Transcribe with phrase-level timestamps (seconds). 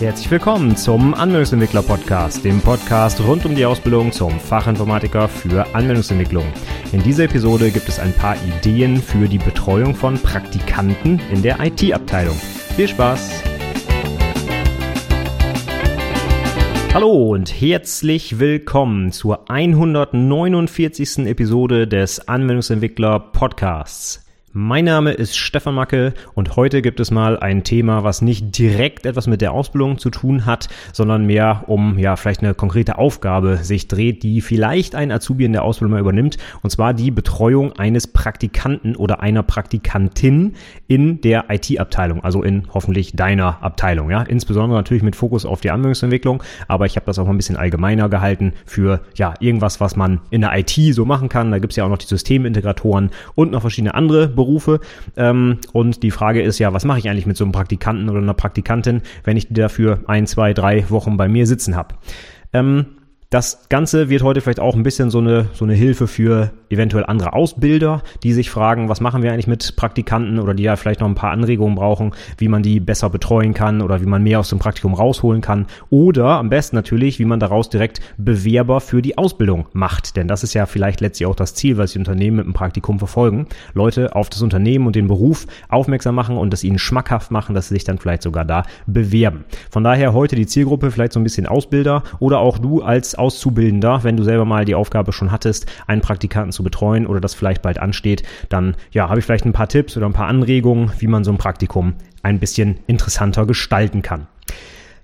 [0.00, 6.44] Herzlich willkommen zum Anwendungsentwickler Podcast, dem Podcast rund um die Ausbildung zum Fachinformatiker für Anwendungsentwicklung.
[6.92, 11.58] In dieser Episode gibt es ein paar Ideen für die Betreuung von Praktikanten in der
[11.58, 12.36] IT-Abteilung.
[12.76, 13.42] Viel Spaß!
[16.94, 21.26] Hallo und herzlich willkommen zur 149.
[21.26, 24.27] Episode des Anwendungsentwickler Podcasts.
[24.60, 29.06] Mein Name ist Stefan Macke und heute gibt es mal ein Thema, was nicht direkt
[29.06, 33.58] etwas mit der Ausbildung zu tun hat, sondern mehr um ja vielleicht eine konkrete Aufgabe
[33.58, 37.74] sich dreht, die vielleicht ein Azubi in der Ausbildung mal übernimmt, und zwar die Betreuung
[37.78, 40.54] eines Praktikanten oder einer Praktikantin
[40.88, 45.70] in der IT-Abteilung, also in hoffentlich deiner Abteilung, ja, insbesondere natürlich mit Fokus auf die
[45.70, 49.94] Anwendungsentwicklung, aber ich habe das auch mal ein bisschen allgemeiner gehalten für ja irgendwas, was
[49.94, 51.52] man in der IT so machen kann.
[51.52, 54.47] Da gibt es ja auch noch die Systemintegratoren und noch verschiedene andere Berufe.
[55.16, 58.18] Ähm, und die Frage ist ja, was mache ich eigentlich mit so einem Praktikanten oder
[58.18, 61.94] einer Praktikantin, wenn ich die dafür ein, zwei, drei Wochen bei mir sitzen habe?
[62.52, 62.86] Ähm,
[63.30, 67.04] das Ganze wird heute vielleicht auch ein bisschen so eine, so eine Hilfe für eventuell
[67.04, 71.00] andere Ausbilder, die sich fragen, was machen wir eigentlich mit Praktikanten oder die ja vielleicht
[71.00, 74.40] noch ein paar Anregungen brauchen, wie man die besser betreuen kann oder wie man mehr
[74.40, 75.66] aus dem Praktikum rausholen kann.
[75.90, 80.16] Oder am besten natürlich, wie man daraus direkt Bewerber für die Ausbildung macht.
[80.16, 82.98] Denn das ist ja vielleicht letztlich auch das Ziel, was die Unternehmen mit dem Praktikum
[82.98, 83.46] verfolgen.
[83.74, 87.68] Leute auf das Unternehmen und den Beruf aufmerksam machen und es ihnen schmackhaft machen, dass
[87.68, 89.44] sie sich dann vielleicht sogar da bewerben.
[89.70, 94.04] Von daher heute die Zielgruppe vielleicht so ein bisschen Ausbilder oder auch du als Auszubildender,
[94.04, 97.62] wenn du selber mal die Aufgabe schon hattest, einen Praktikanten zu betreuen oder das vielleicht
[97.62, 101.06] bald ansteht, dann ja, habe ich vielleicht ein paar Tipps oder ein paar Anregungen, wie
[101.06, 104.26] man so ein Praktikum ein bisschen interessanter gestalten kann.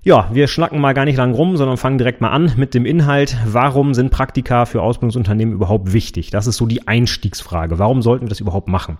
[0.05, 2.85] Ja, wir schnacken mal gar nicht lang rum, sondern fangen direkt mal an mit dem
[2.85, 3.37] Inhalt.
[3.43, 6.29] Warum sind Praktika für Ausbildungsunternehmen überhaupt wichtig?
[6.29, 7.79] Das ist so die Einstiegsfrage.
[7.79, 8.99] Warum sollten wir das überhaupt machen?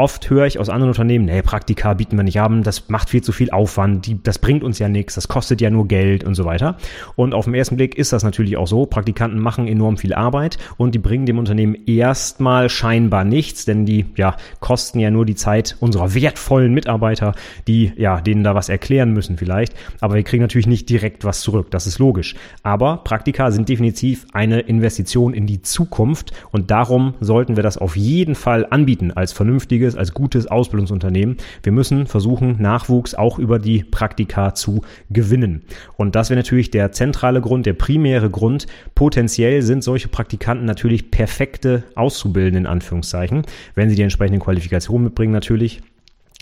[0.00, 3.22] Oft höre ich aus anderen Unternehmen, nee, Praktika bieten wir nicht haben, das macht viel
[3.22, 6.34] zu viel Aufwand, die, das bringt uns ja nichts, das kostet ja nur Geld und
[6.34, 6.78] so weiter.
[7.16, 8.86] Und auf den ersten Blick ist das natürlich auch so.
[8.86, 14.06] Praktikanten machen enorm viel Arbeit und die bringen dem Unternehmen erstmal scheinbar nichts, denn die
[14.16, 17.34] ja, kosten ja nur die Zeit unserer wertvollen Mitarbeiter,
[17.68, 19.74] die ja, denen da was erklären müssen vielleicht.
[20.00, 22.36] Aber wir kriegen natürlich nicht direkt was zurück, das ist logisch.
[22.62, 27.96] Aber Praktika sind definitiv eine Investition in die Zukunft und darum sollten wir das auf
[27.96, 31.36] jeden Fall anbieten als vernünftiges vernünftiges, als gutes Ausbildungsunternehmen.
[31.62, 35.62] Wir müssen versuchen, Nachwuchs auch über die Praktika zu gewinnen.
[35.96, 38.66] Und das wäre natürlich der zentrale Grund, der primäre Grund.
[38.94, 43.42] Potenziell sind solche Praktikanten natürlich perfekte Auszubildende in Anführungszeichen,
[43.74, 45.82] wenn sie die entsprechenden Qualifikationen mitbringen natürlich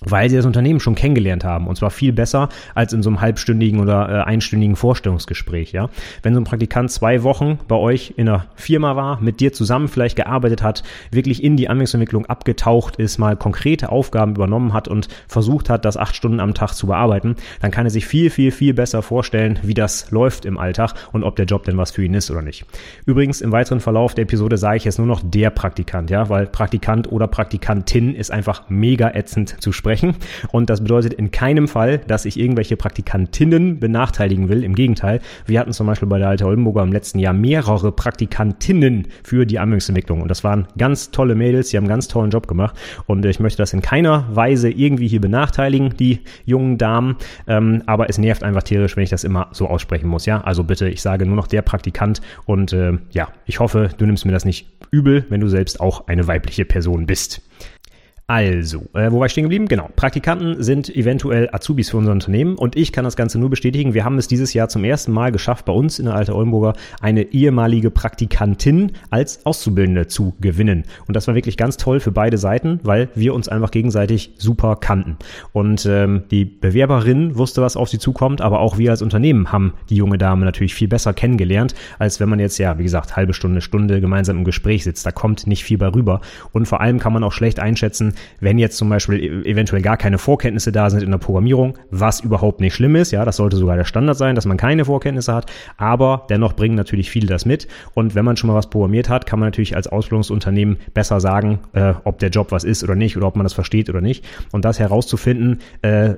[0.05, 3.21] weil sie das Unternehmen schon kennengelernt haben und zwar viel besser als in so einem
[3.21, 5.73] halbstündigen oder äh, einstündigen Vorstellungsgespräch.
[5.73, 5.91] Ja,
[6.23, 9.89] wenn so ein Praktikant zwei Wochen bei euch in einer Firma war, mit dir zusammen
[9.89, 15.09] vielleicht gearbeitet hat, wirklich in die Anwendungsentwicklung abgetaucht ist, mal konkrete Aufgaben übernommen hat und
[15.27, 18.53] versucht hat, das acht Stunden am Tag zu bearbeiten, dann kann er sich viel viel
[18.53, 22.05] viel besser vorstellen, wie das läuft im Alltag und ob der Job denn was für
[22.05, 22.65] ihn ist oder nicht.
[23.05, 26.47] Übrigens im weiteren Verlauf der Episode sage ich jetzt nur noch der Praktikant, ja, weil
[26.47, 30.17] Praktikant oder Praktikantin ist einfach mega ätzend zu sprechen sprechen.
[30.53, 34.63] Und das bedeutet in keinem Fall, dass ich irgendwelche Praktikantinnen benachteiligen will.
[34.63, 39.09] Im Gegenteil, wir hatten zum Beispiel bei der Alte Oldenburger im letzten Jahr mehrere Praktikantinnen
[39.25, 40.21] für die Anwendungsentwicklung.
[40.21, 42.77] Und das waren ganz tolle Mädels, die haben einen ganz tollen Job gemacht.
[43.07, 47.17] Und ich möchte das in keiner Weise irgendwie hier benachteiligen, die jungen Damen.
[47.47, 50.27] Ähm, aber es nervt einfach tierisch, wenn ich das immer so aussprechen muss.
[50.27, 52.21] Ja, also bitte, ich sage nur noch der Praktikant.
[52.45, 56.09] Und äh, ja, ich hoffe, du nimmst mir das nicht übel, wenn du selbst auch
[56.09, 57.41] eine weibliche Person bist.
[58.31, 59.69] Also, äh, wo war ich stehen geblieben?
[59.69, 59.89] Genau.
[59.97, 63.95] Praktikanten sind eventuell Azubis für unser Unternehmen und ich kann das Ganze nur bestätigen.
[63.95, 66.75] Wir haben es dieses Jahr zum ersten Mal geschafft, bei uns in der Alte Oldenburger
[67.01, 70.85] eine ehemalige Praktikantin als Auszubildende zu gewinnen.
[71.07, 74.77] Und das war wirklich ganz toll für beide Seiten, weil wir uns einfach gegenseitig super
[74.77, 75.17] kannten.
[75.55, 79.73] Und ähm, die Bewerberin wusste, was auf sie zukommt, aber auch wir als Unternehmen haben
[79.89, 83.33] die junge Dame natürlich viel besser kennengelernt, als wenn man jetzt, ja, wie gesagt, halbe
[83.33, 85.07] Stunde, Stunde gemeinsam im Gespräch sitzt.
[85.07, 86.21] Da kommt nicht viel bei rüber.
[86.53, 89.97] Und vor allem kann man auch schlecht einschätzen, wenn jetzt zum Beispiel e-, eventuell gar
[89.97, 93.57] keine Vorkenntnisse da sind in der Programmierung, was überhaupt nicht schlimm ist, ja, das sollte
[93.57, 97.45] sogar der Standard sein, dass man keine Vorkenntnisse hat, aber dennoch bringen natürlich viele das
[97.45, 101.21] mit und wenn man schon mal was programmiert hat, kann man natürlich als Ausbildungsunternehmen besser
[101.21, 104.01] sagen, äh, ob der Job was ist oder nicht oder ob man das versteht oder
[104.01, 106.15] nicht und das herauszufinden, äh,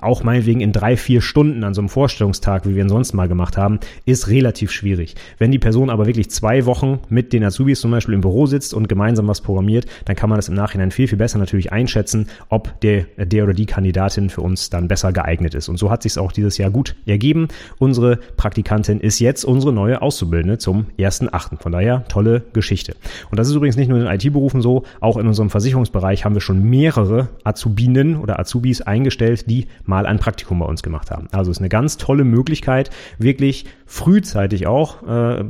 [0.00, 3.28] auch meinetwegen in drei, vier Stunden an so einem Vorstellungstag, wie wir ihn sonst mal
[3.28, 5.14] gemacht haben, ist relativ schwierig.
[5.38, 8.74] Wenn die Person aber wirklich zwei Wochen mit den Azubis zum Beispiel im Büro sitzt
[8.74, 11.72] und gemeinsam was programmiert, dann kann man das im Nachhinein viel, viel besser besser natürlich
[11.72, 15.68] einschätzen, ob der, der oder die Kandidatin für uns dann besser geeignet ist.
[15.68, 17.48] Und so hat sich es auch dieses Jahr gut ergeben.
[17.78, 21.60] Unsere Praktikantin ist jetzt unsere neue Auszubildende zum 1.8.
[21.60, 22.94] Von daher tolle Geschichte.
[23.30, 26.34] Und das ist übrigens nicht nur in den IT-Berufen so, auch in unserem Versicherungsbereich haben
[26.34, 31.28] wir schon mehrere Azubinen oder Azubis eingestellt, die mal ein Praktikum bei uns gemacht haben.
[31.32, 35.42] Also ist eine ganz tolle Möglichkeit, wirklich frühzeitig auch äh,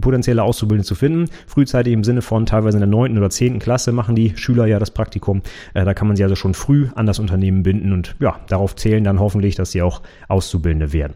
[0.00, 1.26] potenzielle Auszubildende zu finden.
[1.46, 4.78] Frühzeitig im Sinne von teilweise in der neunten oder zehnten Klasse machen die Schüler ja
[4.78, 5.42] das Praktikum.
[5.74, 8.74] Äh, da kann man sie also schon früh an das Unternehmen binden und ja, darauf
[8.74, 11.14] zählen dann hoffentlich, dass sie auch Auszubildende werden.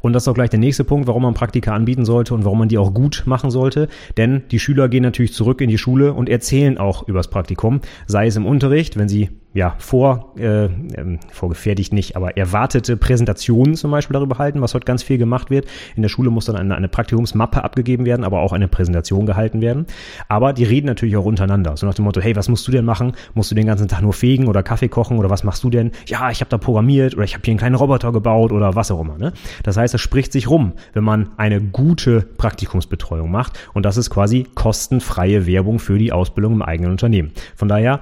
[0.00, 2.60] Und das ist auch gleich der nächste Punkt, warum man Praktika anbieten sollte und warum
[2.60, 3.88] man die auch gut machen sollte.
[4.16, 8.26] Denn die Schüler gehen natürlich zurück in die Schule und erzählen auch übers Praktikum, sei
[8.26, 13.90] es im Unterricht, wenn sie ja, vor, äh, ähm, vorgefertigt nicht, aber erwartete Präsentationen zum
[13.90, 15.66] Beispiel darüber halten, was heute ganz viel gemacht wird.
[15.96, 19.60] In der Schule muss dann eine, eine Praktikumsmappe abgegeben werden, aber auch eine Präsentation gehalten
[19.60, 19.86] werden.
[20.28, 21.76] Aber die reden natürlich auch untereinander.
[21.76, 23.12] So nach dem Motto, hey, was musst du denn machen?
[23.34, 25.90] Musst du den ganzen Tag nur fegen oder Kaffee kochen oder was machst du denn?
[26.06, 28.92] Ja, ich habe da programmiert oder ich habe hier einen kleinen Roboter gebaut oder was
[28.92, 29.18] auch immer.
[29.18, 29.32] Ne?
[29.64, 33.58] Das heißt, es spricht sich rum, wenn man eine gute Praktikumsbetreuung macht.
[33.74, 37.32] Und das ist quasi kostenfreie Werbung für die Ausbildung im eigenen Unternehmen.
[37.56, 38.00] Von daher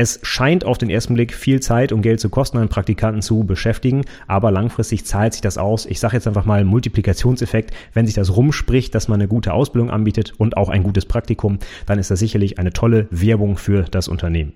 [0.00, 3.42] es scheint auf den ersten Blick viel Zeit und Geld zu kosten, einen Praktikanten zu
[3.42, 5.86] beschäftigen, aber langfristig zahlt sich das aus.
[5.86, 7.72] Ich sage jetzt einfach mal Multiplikationseffekt.
[7.94, 11.58] Wenn sich das rumspricht, dass man eine gute Ausbildung anbietet und auch ein gutes Praktikum,
[11.86, 14.52] dann ist das sicherlich eine tolle Werbung für das Unternehmen.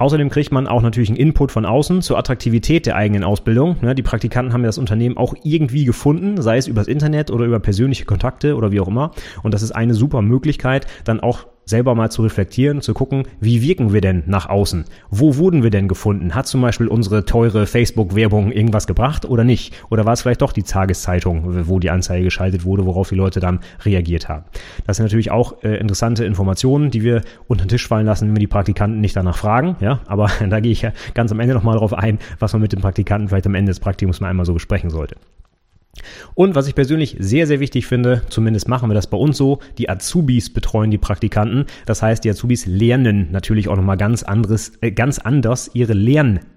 [0.00, 3.78] Außerdem kriegt man auch natürlich einen Input von außen zur Attraktivität der eigenen Ausbildung.
[3.96, 7.58] Die Praktikanten haben ja das Unternehmen auch irgendwie gefunden, sei es übers Internet oder über
[7.58, 9.10] persönliche Kontakte oder wie auch immer.
[9.42, 13.62] Und das ist eine super Möglichkeit, dann auch selber mal zu reflektieren, zu gucken, wie
[13.62, 14.84] wirken wir denn nach außen?
[15.10, 16.34] Wo wurden wir denn gefunden?
[16.34, 19.74] Hat zum Beispiel unsere teure Facebook-Werbung irgendwas gebracht oder nicht?
[19.90, 23.40] Oder war es vielleicht doch die Tageszeitung, wo die Anzeige geschaltet wurde, worauf die Leute
[23.40, 24.44] dann reagiert haben?
[24.86, 28.36] Das sind natürlich auch äh, interessante Informationen, die wir unter den Tisch fallen lassen, wenn
[28.36, 29.76] wir die Praktikanten nicht danach fragen.
[29.80, 32.72] Ja, aber da gehe ich ja ganz am Ende nochmal drauf ein, was man mit
[32.72, 35.16] den Praktikanten vielleicht am Ende des Praktikums mal einmal so besprechen sollte.
[36.34, 39.58] Und was ich persönlich sehr, sehr wichtig finde, zumindest machen wir das bei uns so,
[39.78, 41.66] die Azubis betreuen die Praktikanten.
[41.86, 45.94] Das heißt, die Azubis lernen natürlich auch nochmal ganz anderes, äh, ganz anders ihre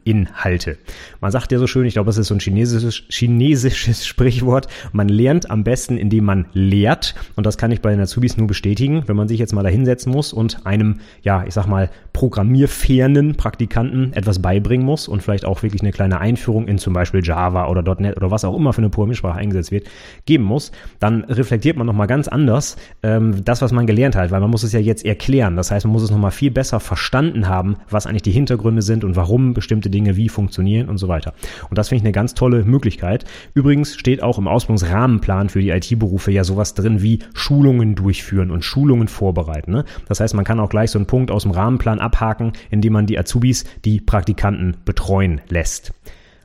[0.06, 0.78] Lerninhalte.
[1.20, 4.68] Man sagt ja so schön, ich glaube, das ist so ein chinesisches, chinesisches Sprichwort.
[4.92, 7.16] Man lernt am besten, indem man lehrt.
[7.36, 9.70] Und das kann ich bei den Azubis nur bestätigen, wenn man sich jetzt mal da
[9.70, 15.46] hinsetzen muss und einem, ja, ich sag mal, programmierfernen Praktikanten etwas beibringen muss und vielleicht
[15.46, 18.74] auch wirklich eine kleine Einführung in zum Beispiel Java oder .NET oder was auch immer
[18.74, 19.88] für eine Programmiersprache eingesetzt wird,
[20.26, 24.42] geben muss, dann reflektiert man nochmal ganz anders ähm, das, was man gelernt hat, weil
[24.42, 25.56] man muss es ja jetzt erklären.
[25.56, 29.04] Das heißt, man muss es nochmal viel besser verstanden haben, was eigentlich die Hintergründe sind
[29.04, 31.34] und warum bestimmte Dinge wie funktionieren und so weiter.
[31.70, 33.26] Und das finde ich eine ganz tolle Möglichkeit.
[33.54, 38.64] Übrigens steht auch im Ausbildungsrahmenplan für die IT-Berufe ja sowas drin wie Schulungen durchführen und
[38.64, 39.72] Schulungen vorbereiten.
[39.72, 39.86] Ne?
[40.08, 43.06] Das heißt, man kann auch gleich so einen Punkt aus dem Rahmenplan abhaken, indem man
[43.06, 45.94] die Azubis, die Praktikanten betreuen lässt.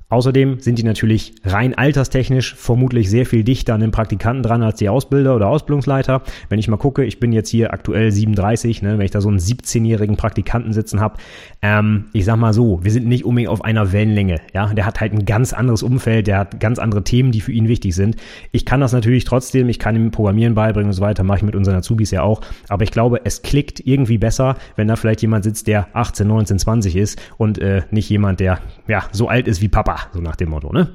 [0.08, 4.78] Außerdem sind die natürlich rein alterstechnisch vermutlich sehr viel dichter an den Praktikanten dran als
[4.78, 6.22] die Ausbilder oder Ausbildungsleiter.
[6.48, 9.28] Wenn ich mal gucke, ich bin jetzt hier aktuell 37, ne, wenn ich da so
[9.28, 11.16] einen 17-jährigen Praktikanten sitzen habe,
[11.60, 14.40] ähm, ich sag mal so, wir sind nicht unbedingt auf einer Wellenlänge.
[14.54, 17.50] Ja, der hat halt ein ganz anderes Umfeld, der hat ganz andere Themen, die für
[17.50, 18.14] ihn wichtig sind.
[18.52, 21.42] Ich kann das natürlich trotzdem, ich kann ihm Programmieren beibringen und so weiter, mache ich
[21.42, 22.42] mit unseren Azubis ja auch.
[22.68, 26.60] Aber ich glaube, es klickt irgendwie besser, wenn da vielleicht jemand sitzt, der 18, 19,
[26.60, 30.36] 20 ist und äh, nicht jemand, der ja so alt ist wie Papa so nach
[30.36, 30.92] dem Motto, ne?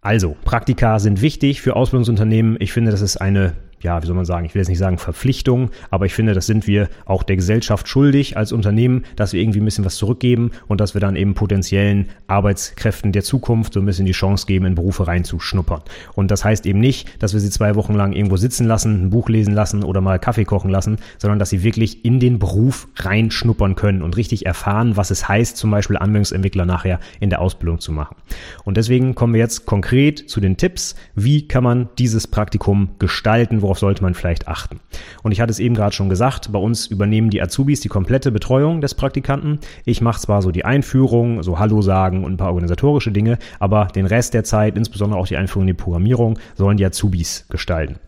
[0.00, 2.56] Also, Praktika sind wichtig für Ausbildungsunternehmen.
[2.58, 4.98] Ich finde, das ist eine ja, wie soll man sagen, ich will jetzt nicht sagen
[4.98, 9.40] Verpflichtung, aber ich finde, das sind wir auch der Gesellschaft schuldig als Unternehmen, dass wir
[9.40, 13.80] irgendwie ein bisschen was zurückgeben und dass wir dann eben potenziellen Arbeitskräften der Zukunft so
[13.80, 15.82] ein bisschen die Chance geben, in Berufe reinzuschnuppern.
[16.14, 19.10] Und das heißt eben nicht, dass wir sie zwei Wochen lang irgendwo sitzen lassen, ein
[19.10, 22.88] Buch lesen lassen oder mal Kaffee kochen lassen, sondern dass sie wirklich in den Beruf
[22.96, 27.80] reinschnuppern können und richtig erfahren, was es heißt, zum Beispiel Anwendungsentwickler nachher in der Ausbildung
[27.80, 28.16] zu machen.
[28.64, 33.62] Und deswegen kommen wir jetzt konkret zu den Tipps, wie kann man dieses Praktikum gestalten,
[33.62, 34.80] worauf sollte man vielleicht achten.
[35.22, 38.32] Und ich hatte es eben gerade schon gesagt, bei uns übernehmen die Azubis die komplette
[38.32, 39.60] Betreuung des Praktikanten.
[39.84, 43.86] Ich mache zwar so die Einführung, so Hallo sagen und ein paar organisatorische Dinge, aber
[43.86, 47.98] den Rest der Zeit, insbesondere auch die Einführung in die Programmierung, sollen die Azubis gestalten.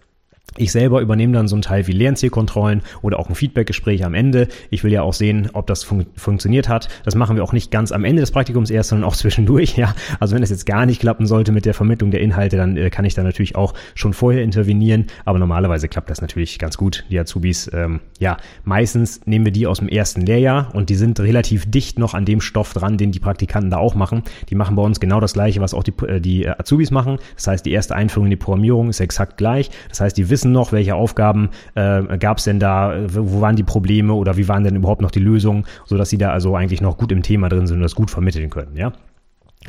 [0.56, 4.48] Ich selber übernehme dann so einen Teil wie Lernzielkontrollen oder auch ein Feedbackgespräch am Ende.
[4.70, 6.88] Ich will ja auch sehen, ob das fun funktioniert hat.
[7.04, 9.76] Das machen wir auch nicht ganz am Ende des Praktikums erst, sondern auch zwischendurch.
[9.76, 12.76] Ja, also wenn es jetzt gar nicht klappen sollte mit der Vermittlung der Inhalte, dann
[12.76, 15.06] äh, kann ich da natürlich auch schon vorher intervenieren.
[15.24, 17.04] Aber normalerweise klappt das natürlich ganz gut.
[17.10, 21.18] Die Azubis, ähm, ja, meistens nehmen wir die aus dem ersten Lehrjahr und die sind
[21.18, 24.22] relativ dicht noch an dem Stoff dran, den die Praktikanten da auch machen.
[24.50, 27.18] Die machen bei uns genau das Gleiche, was auch die, äh, die Azubis machen.
[27.34, 29.70] Das heißt, die erste Einführung in die Programmierung ist exakt gleich.
[29.88, 33.56] Das heißt, die wissen wissen noch, welche Aufgaben äh, gab es denn da, wo waren
[33.56, 36.82] die Probleme oder wie waren denn überhaupt noch die Lösungen, sodass sie da also eigentlich
[36.82, 38.92] noch gut im Thema drin sind und das gut vermitteln können, ja.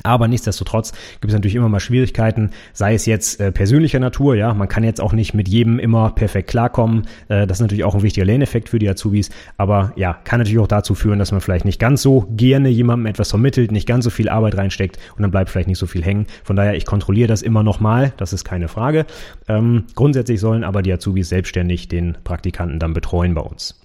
[0.04, 4.54] Aber nichtsdestotrotz gibt es natürlich immer mal Schwierigkeiten, sei es jetzt äh, persönlicher Natur, ja,
[4.54, 7.08] man kann jetzt auch nicht mit jedem immer perfekt klarkommen.
[7.28, 10.60] Äh, das ist natürlich auch ein wichtiger Lerneffekt für die Azubis, aber ja, kann natürlich
[10.60, 14.04] auch dazu führen, dass man vielleicht nicht ganz so gerne jemandem etwas vermittelt, nicht ganz
[14.04, 16.28] so viel Arbeit reinsteckt und dann bleibt vielleicht nicht so viel hängen.
[16.44, 19.06] Von daher, ich kontrolliere das immer nochmal, das ist keine Frage.
[19.48, 23.85] Ähm, grundsätzlich sollen aber die Azubis selbstständig den Praktikanten dann betreuen bei uns.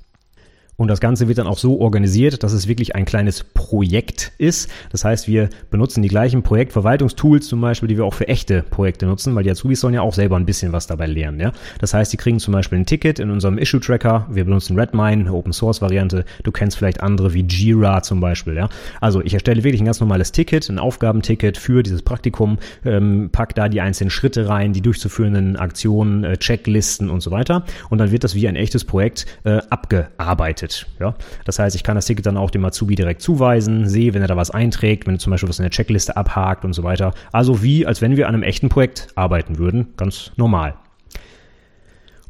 [0.80, 4.70] Und das Ganze wird dann auch so organisiert, dass es wirklich ein kleines Projekt ist.
[4.90, 9.04] Das heißt, wir benutzen die gleichen Projektverwaltungstools zum Beispiel, die wir auch für echte Projekte
[9.04, 11.38] nutzen, weil die Azubis sollen ja auch selber ein bisschen was dabei lernen.
[11.38, 11.52] Ja?
[11.80, 14.28] Das heißt, die kriegen zum Beispiel ein Ticket in unserem Issue-Tracker.
[14.30, 16.24] Wir benutzen Redmine, eine Open-Source-Variante.
[16.44, 18.56] Du kennst vielleicht andere wie Jira zum Beispiel.
[18.56, 18.70] Ja?
[19.02, 22.56] Also ich erstelle wirklich ein ganz normales Ticket, ein Aufgabenticket für dieses Praktikum,
[22.86, 27.66] ähm, pack da die einzelnen Schritte rein, die durchzuführenden Aktionen, äh, Checklisten und so weiter.
[27.90, 30.69] Und dann wird das wie ein echtes Projekt äh, abgearbeitet.
[30.70, 30.86] Ticket.
[30.98, 31.14] Ja?
[31.44, 34.28] Das heißt, ich kann das Ticket dann auch dem Azubi direkt zuweisen, sehe, wenn er
[34.28, 37.12] da was einträgt, wenn er zum Beispiel was in der Checkliste abhakt und so weiter.
[37.32, 39.88] Also wie, als wenn wir an einem echten Projekt arbeiten würden.
[39.96, 40.74] Ganz normal.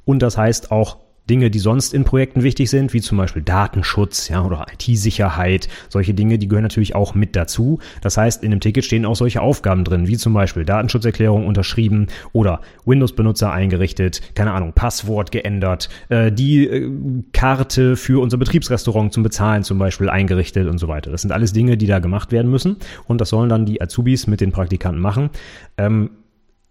[0.05, 4.29] Und das heißt auch Dinge, die sonst in Projekten wichtig sind, wie zum Beispiel Datenschutz
[4.29, 5.69] ja, oder IT-Sicherheit.
[5.89, 7.79] Solche Dinge, die gehören natürlich auch mit dazu.
[8.01, 12.09] Das heißt, in dem Ticket stehen auch solche Aufgaben drin, wie zum Beispiel Datenschutzerklärung unterschrieben
[12.33, 16.91] oder Windows-Benutzer eingerichtet, keine Ahnung, Passwort geändert, äh, die äh,
[17.33, 21.11] Karte für unser Betriebsrestaurant zum Bezahlen zum Beispiel eingerichtet und so weiter.
[21.11, 24.27] Das sind alles Dinge, die da gemacht werden müssen und das sollen dann die Azubis
[24.27, 25.31] mit den Praktikanten machen.
[25.79, 26.11] Ähm,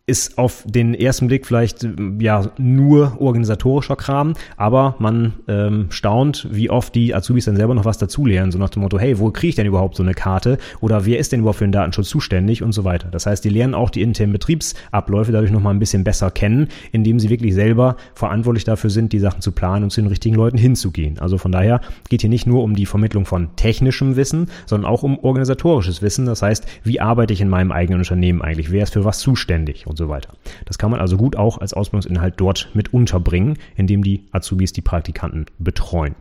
[0.10, 1.88] ist auf den ersten Blick vielleicht
[2.20, 7.86] ja nur organisatorischer Kram, aber man ähm, staunt, wie oft die Azubis dann selber noch
[7.86, 10.58] was dazulernen, so nach dem Motto, hey, wo kriege ich denn überhaupt so eine Karte
[10.82, 13.10] oder wer ist denn überhaupt für den Datenschutz zuständig und so weiter.
[13.12, 17.20] Das heißt, die lernen auch die internen Betriebsabläufe dadurch nochmal ein bisschen besser kennen, indem
[17.20, 20.58] sie wirklich selber verantwortlich dafür sind, die Sachen zu planen und zu den richtigen Leuten
[20.58, 21.20] hinzugehen.
[21.20, 25.04] Also von daher geht hier nicht nur um die Vermittlung von technischem Wissen, sondern auch
[25.04, 26.26] um organisatorisches Wissen.
[26.26, 28.72] Das heißt, wie arbeite ich in meinem eigenen Unternehmen eigentlich?
[28.72, 30.34] Wer ist für was zuständig und so weiter.
[30.66, 34.82] Das kann man also gut auch als Ausbildungsinhalt dort mit unterbringen, indem die Azubis die
[34.82, 36.16] Praktikanten betreuen.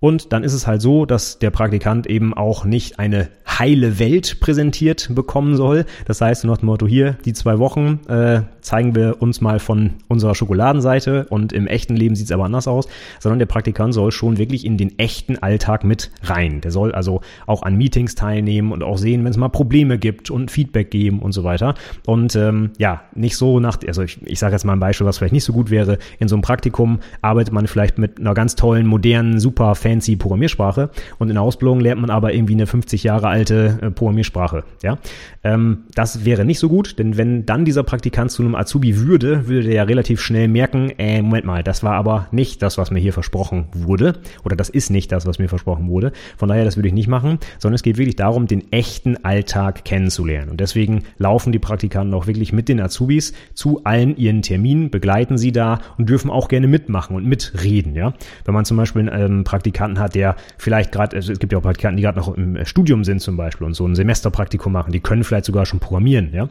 [0.00, 4.40] Und dann ist es halt so, dass der Praktikant eben auch nicht eine heile Welt
[4.40, 5.84] präsentiert bekommen soll.
[6.06, 9.94] Das heißt, nach dem Motto hier, die zwei Wochen äh, zeigen wir uns mal von
[10.08, 12.88] unserer Schokoladenseite und im echten Leben sieht es aber anders aus,
[13.20, 16.60] sondern der Praktikant soll schon wirklich in den echten Alltag mit rein.
[16.60, 20.30] Der soll also auch an Meetings teilnehmen und auch sehen, wenn es mal Probleme gibt
[20.30, 21.74] und Feedback geben und so weiter.
[22.06, 25.18] Und ähm, ja, nicht so nach, also ich, ich sage jetzt mal ein Beispiel, was
[25.18, 25.98] vielleicht nicht so gut wäre.
[26.18, 30.88] In so einem Praktikum arbeitet man vielleicht mit einer ganz tollen, modernen, super fancy Programmiersprache
[31.18, 34.64] und in der Ausbildung lernt man aber irgendwie eine 50 Jahre alte äh, Programmiersprache.
[34.82, 34.98] Ja,
[35.42, 39.46] ähm, das wäre nicht so gut, denn wenn dann dieser Praktikant zu einem Azubi würde,
[39.46, 42.90] würde der ja relativ schnell merken, äh, Moment mal, das war aber nicht das, was
[42.90, 46.12] mir hier versprochen wurde oder das ist nicht das, was mir versprochen wurde.
[46.38, 49.84] Von daher, das würde ich nicht machen, sondern es geht wirklich darum, den echten Alltag
[49.84, 54.88] kennenzulernen und deswegen laufen die Praktikanten auch wirklich mit den Azubis zu allen ihren Terminen,
[54.88, 57.94] begleiten sie da und dürfen auch gerne mitmachen und mitreden.
[57.94, 58.14] Ja,
[58.46, 61.52] wenn man zum Beispiel einen ähm, Praktikanten Praktikanten hat, der vielleicht gerade, also es gibt
[61.52, 64.72] ja auch Praktikanten, die gerade noch im Studium sind zum Beispiel und so ein Semesterpraktikum
[64.72, 66.48] machen, die können vielleicht sogar schon programmieren, ja.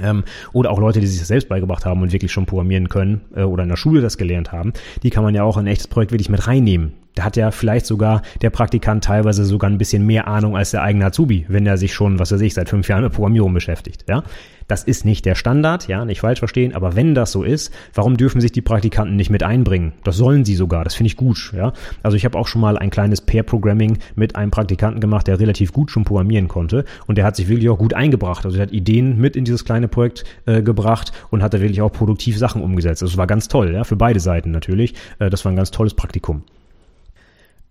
[0.00, 3.20] Ähm, oder auch Leute, die sich das selbst beigebracht haben und wirklich schon programmieren können
[3.34, 5.66] äh, oder in der Schule das gelernt haben, die kann man ja auch in ein
[5.66, 6.94] echtes Projekt wirklich mit reinnehmen.
[7.14, 10.82] Da hat ja vielleicht sogar der Praktikant teilweise sogar ein bisschen mehr Ahnung als der
[10.82, 14.04] eigene Azubi, wenn er sich schon, was weiß ich, seit fünf Jahren mit Programmierung beschäftigt.
[14.08, 14.22] Ja,
[14.68, 18.16] das ist nicht der Standard, ja, nicht falsch verstehen, aber wenn das so ist, warum
[18.16, 19.92] dürfen sich die Praktikanten nicht mit einbringen?
[20.04, 21.74] Das sollen sie sogar, das finde ich gut, ja.
[22.02, 25.72] Also ich habe auch schon mal ein kleines Pair-Programming mit einem Praktikanten gemacht, der relativ
[25.72, 28.46] gut schon programmieren konnte und der hat sich wirklich auch gut eingebracht.
[28.46, 31.82] Also er hat Ideen mit in dieses kleine Projekt äh, gebracht und hat da wirklich
[31.82, 33.02] auch produktiv Sachen umgesetzt.
[33.02, 34.94] Es war ganz toll, ja, für beide Seiten natürlich.
[35.18, 36.44] Äh, das war ein ganz tolles Praktikum.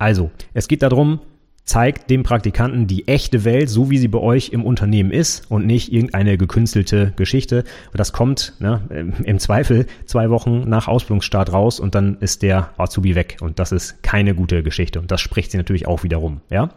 [0.02, 1.20] Also, es geht darum,
[1.64, 5.68] zeigt dem Praktikanten die echte Welt, so wie sie bei euch im Unternehmen ist und
[5.68, 7.64] nicht irgendeine gekünstelte Geschichte.
[7.94, 8.82] Das kommt ne,
[9.24, 13.72] im Zweifel zwei Wochen nach Ausbildungsstart raus und dann ist der Azubi weg und das
[13.72, 16.42] ist keine gute Geschichte und das spricht sie natürlich auch wiederum.
[16.50, 16.70] Ja.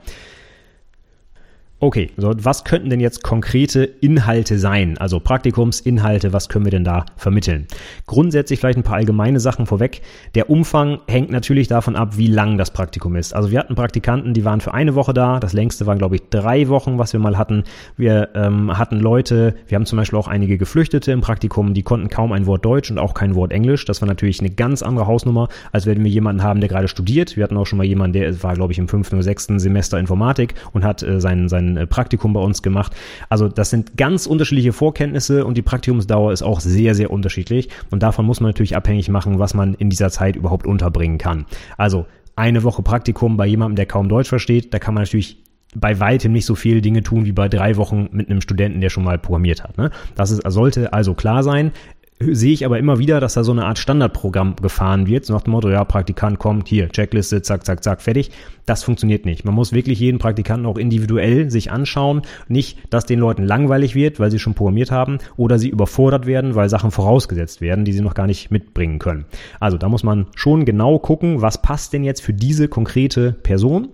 [1.85, 4.97] Okay, so was könnten denn jetzt konkrete Inhalte sein?
[4.97, 7.67] Also Praktikumsinhalte, was können wir denn da vermitteln?
[8.07, 10.01] Grundsätzlich vielleicht ein paar allgemeine Sachen vorweg.
[10.35, 13.37] Der Umfang hängt natürlich davon ab, wie lang das Praktikum ist.
[13.37, 15.39] Also wir hatten Praktikanten, die waren für eine Woche da.
[15.41, 17.65] Das längste waren, glaube ich, drei Wochen, was wir mal hatten.
[17.99, 22.09] Wir ähm, hatten Leute, wir haben zum Beispiel auch einige Geflüchtete im Praktikum, die konnten
[22.09, 23.85] kaum ein Wort Deutsch und auch kein Wort Englisch.
[23.85, 27.37] Das war natürlich eine ganz andere Hausnummer, als wenn wir jemanden haben, der gerade studiert.
[27.37, 29.99] Wir hatten auch schon mal jemanden, der war, glaube ich, im fünften oder sechsten Semester
[29.99, 32.93] Informatik und hat äh, seinen, seinen äh, Praktikum bei uns gemacht.
[33.29, 37.69] Also das sind ganz unterschiedliche Vorkenntnisse und die Praktikumsdauer ist auch sehr, sehr unterschiedlich.
[37.91, 41.47] Und davon muss man natürlich abhängig machen, was man in dieser Zeit überhaupt unterbringen kann.
[41.77, 45.99] Also eine Woche Praktikum bei jemandem, der kaum Deutsch versteht, da kann man natürlich bei
[45.99, 49.05] weitem nicht so viele Dinge tun wie bei drei Wochen mit einem Studenten, der schon
[49.05, 49.77] mal programmiert hat.
[49.77, 49.91] Ne?
[50.15, 51.73] Das ist, sollte also klar sein.
[52.21, 55.43] Sehe ich aber immer wieder, dass da so eine Art Standardprogramm gefahren wird, so nach
[55.43, 58.31] dem Motto, ja, Praktikant kommt, hier, Checkliste, zack, zack, zack, fertig.
[58.67, 59.45] Das funktioniert nicht.
[59.45, 62.23] Man muss wirklich jeden Praktikanten auch individuell sich anschauen.
[62.47, 66.55] Nicht, dass den Leuten langweilig wird, weil sie schon programmiert haben, oder sie überfordert werden,
[66.55, 69.25] weil Sachen vorausgesetzt werden, die sie noch gar nicht mitbringen können.
[69.59, 73.89] Also da muss man schon genau gucken, was passt denn jetzt für diese konkrete Person.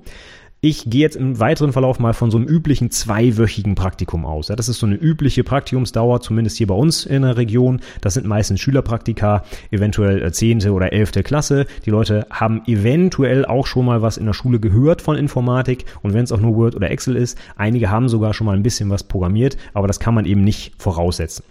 [0.62, 4.48] Ich gehe jetzt im weiteren Verlauf mal von so einem üblichen zweiwöchigen Praktikum aus.
[4.48, 7.80] Das ist so eine übliche Praktikumsdauer, zumindest hier bei uns in der Region.
[8.02, 11.64] Das sind meistens Schülerpraktika, eventuell zehnte oder elfte Klasse.
[11.86, 16.12] Die Leute haben eventuell auch schon mal was in der Schule gehört von Informatik und
[16.12, 17.38] wenn es auch nur Word oder Excel ist.
[17.56, 20.74] Einige haben sogar schon mal ein bisschen was programmiert, aber das kann man eben nicht
[20.76, 21.42] voraussetzen.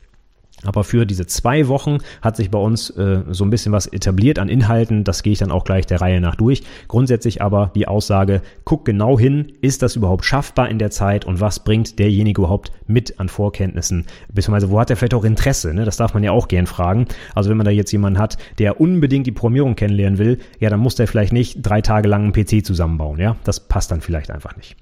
[0.66, 4.40] Aber für diese zwei Wochen hat sich bei uns äh, so ein bisschen was etabliert
[4.40, 5.04] an Inhalten.
[5.06, 6.64] Das gehe ich dann auch gleich der Reihe nach durch.
[6.88, 11.40] Grundsätzlich aber die Aussage, guck genau hin, ist das überhaupt schaffbar in der Zeit und
[11.40, 14.06] was bringt derjenige überhaupt mit an Vorkenntnissen?
[14.34, 15.74] Beziehungsweise wo hat er vielleicht auch Interesse?
[15.74, 15.86] Ne?
[15.86, 17.08] Das darf man ja auch gern fragen.
[17.36, 20.80] Also wenn man da jetzt jemanden hat, der unbedingt die Programmierung kennenlernen will, ja, dann
[20.80, 23.20] muss der vielleicht nicht drei Tage lang einen PC zusammenbauen.
[23.20, 24.76] Ja, das passt dann vielleicht einfach nicht.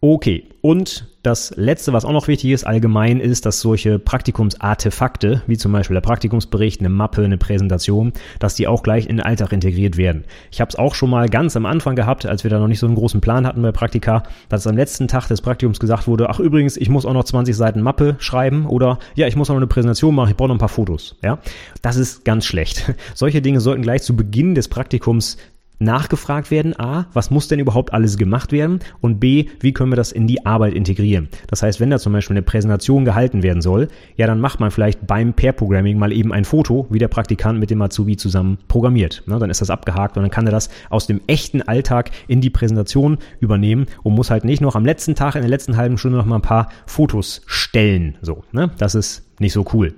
[0.00, 5.56] Okay, und das Letzte, was auch noch wichtig ist, allgemein ist, dass solche Praktikumsartefakte, wie
[5.56, 9.52] zum Beispiel der Praktikumsbericht, eine Mappe, eine Präsentation, dass die auch gleich in den Alltag
[9.52, 10.24] integriert werden.
[10.50, 12.78] Ich habe es auch schon mal ganz am Anfang gehabt, als wir da noch nicht
[12.78, 16.28] so einen großen Plan hatten bei Praktika, dass am letzten Tag des Praktikums gesagt wurde,
[16.28, 19.54] ach übrigens, ich muss auch noch 20 Seiten Mappe schreiben oder ja, ich muss auch
[19.54, 21.16] noch eine Präsentation machen, ich brauche noch ein paar Fotos.
[21.22, 21.38] Ja,
[21.80, 22.92] Das ist ganz schlecht.
[23.14, 25.38] Solche Dinge sollten gleich zu Beginn des Praktikums
[25.78, 29.96] nachgefragt werden, a, was muss denn überhaupt alles gemacht werden und b, wie können wir
[29.96, 31.28] das in die Arbeit integrieren.
[31.48, 34.70] Das heißt, wenn da zum Beispiel eine Präsentation gehalten werden soll, ja, dann macht man
[34.70, 39.22] vielleicht beim Pair-Programming mal eben ein Foto, wie der Praktikant mit dem Azubi zusammen programmiert.
[39.26, 42.40] Ne, dann ist das abgehakt und dann kann er das aus dem echten Alltag in
[42.40, 45.98] die Präsentation übernehmen und muss halt nicht noch am letzten Tag, in der letzten halben
[45.98, 48.16] Stunde noch mal ein paar Fotos stellen.
[48.22, 48.70] So, ne?
[48.78, 49.94] Das ist nicht so cool.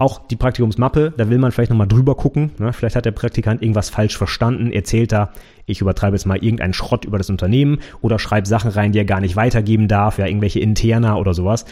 [0.00, 2.52] Auch die Praktikumsmappe, da will man vielleicht nochmal drüber gucken.
[2.58, 2.72] Ne?
[2.72, 5.30] Vielleicht hat der Praktikant irgendwas falsch verstanden, erzählt da,
[5.66, 9.04] ich übertreibe jetzt mal irgendeinen Schrott über das Unternehmen oder schreibt Sachen rein, die er
[9.04, 11.64] gar nicht weitergeben darf, ja, irgendwelche Interna oder sowas.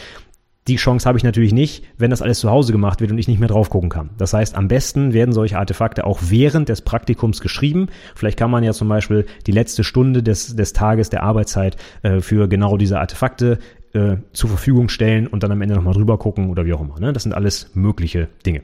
[0.67, 3.29] Die Chance habe ich natürlich nicht, wenn das alles zu Hause gemacht wird und ich
[3.29, 4.11] nicht mehr drauf gucken kann.
[4.19, 7.87] Das heißt, am besten werden solche Artefakte auch während des Praktikums geschrieben.
[8.17, 12.21] Vielleicht kann man ja zum Beispiel die letzte Stunde des, des Tages der Arbeitszeit äh,
[12.21, 13.61] für genau diese Artefakte
[13.97, 17.01] äh, zur Verfügung stellen und dann am Ende nochmal drüber gucken oder wie auch immer.
[17.01, 17.13] Ne?
[17.13, 18.63] Das sind alles mögliche Dinge.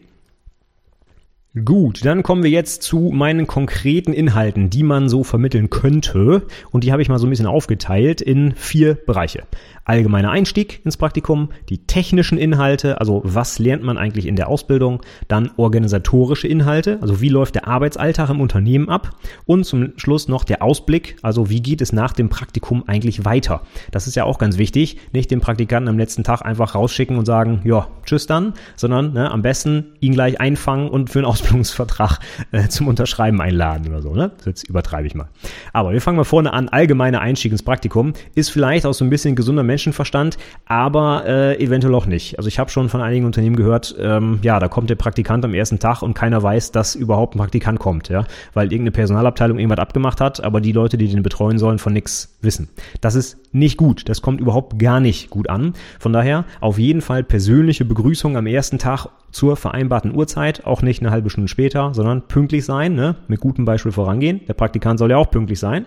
[1.64, 6.46] Gut, dann kommen wir jetzt zu meinen konkreten Inhalten, die man so vermitteln könnte.
[6.70, 9.42] Und die habe ich mal so ein bisschen aufgeteilt in vier Bereiche
[9.84, 15.02] allgemeiner Einstieg ins Praktikum, die technischen Inhalte, also was lernt man eigentlich in der Ausbildung,
[15.28, 20.44] dann organisatorische Inhalte, also wie läuft der Arbeitsalltag im Unternehmen ab und zum Schluss noch
[20.44, 23.62] der Ausblick, also wie geht es nach dem Praktikum eigentlich weiter.
[23.90, 27.26] Das ist ja auch ganz wichtig, nicht den Praktikanten am letzten Tag einfach rausschicken und
[27.26, 32.18] sagen, ja, tschüss dann, sondern ne, am besten ihn gleich einfangen und für einen Ausbildungsvertrag
[32.52, 34.14] äh, zum Unterschreiben einladen oder so.
[34.14, 34.30] Ne?
[34.44, 35.28] Jetzt übertreibe ich mal.
[35.72, 36.68] Aber wir fangen mal vorne an.
[36.68, 41.94] Allgemeiner Einstieg ins Praktikum ist vielleicht auch so ein bisschen gesunder Menschenverstand, aber äh, eventuell
[41.94, 42.36] auch nicht.
[42.36, 45.54] Also ich habe schon von einigen Unternehmen gehört, ähm, ja, da kommt der Praktikant am
[45.54, 49.78] ersten Tag und keiner weiß, dass überhaupt ein Praktikant kommt, ja, weil irgendeine Personalabteilung irgendwas
[49.78, 52.68] abgemacht hat, aber die Leute, die den betreuen sollen, von nichts wissen.
[53.00, 54.08] Das ist nicht gut.
[54.08, 55.74] Das kommt überhaupt gar nicht gut an.
[55.98, 61.00] Von daher auf jeden Fall persönliche Begrüßung am ersten Tag zur vereinbarten Uhrzeit, auch nicht
[61.00, 63.16] eine halbe Stunde später, sondern pünktlich sein, ne?
[63.28, 64.40] mit gutem Beispiel vorangehen.
[64.46, 65.86] Der Praktikant soll ja auch pünktlich sein.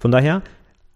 [0.00, 0.42] Von daher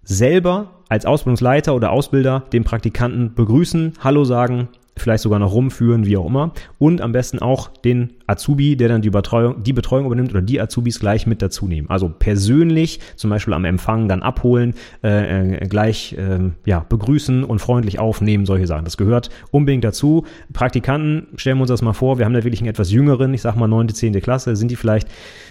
[0.06, 6.16] selber als Ausbildungsleiter oder Ausbilder den Praktikanten begrüßen, Hallo sagen, vielleicht sogar noch rumführen, wie
[6.16, 6.52] auch immer.
[6.78, 10.60] Und am besten auch den Azubi, der dann die Betreuung, die Betreuung übernimmt oder die
[10.60, 11.90] Azubis gleich mit dazu nehmen.
[11.90, 17.58] Also persönlich, zum Beispiel am Empfang dann abholen, äh, äh, gleich äh, ja, begrüßen und
[17.58, 18.84] freundlich aufnehmen, solche Sachen.
[18.84, 20.24] Das gehört unbedingt dazu.
[20.52, 23.42] Praktikanten, stellen wir uns das mal vor, wir haben da wirklich einen etwas jüngeren, ich
[23.42, 25.08] sag mal neunte, zehnte Klasse, sind die vielleicht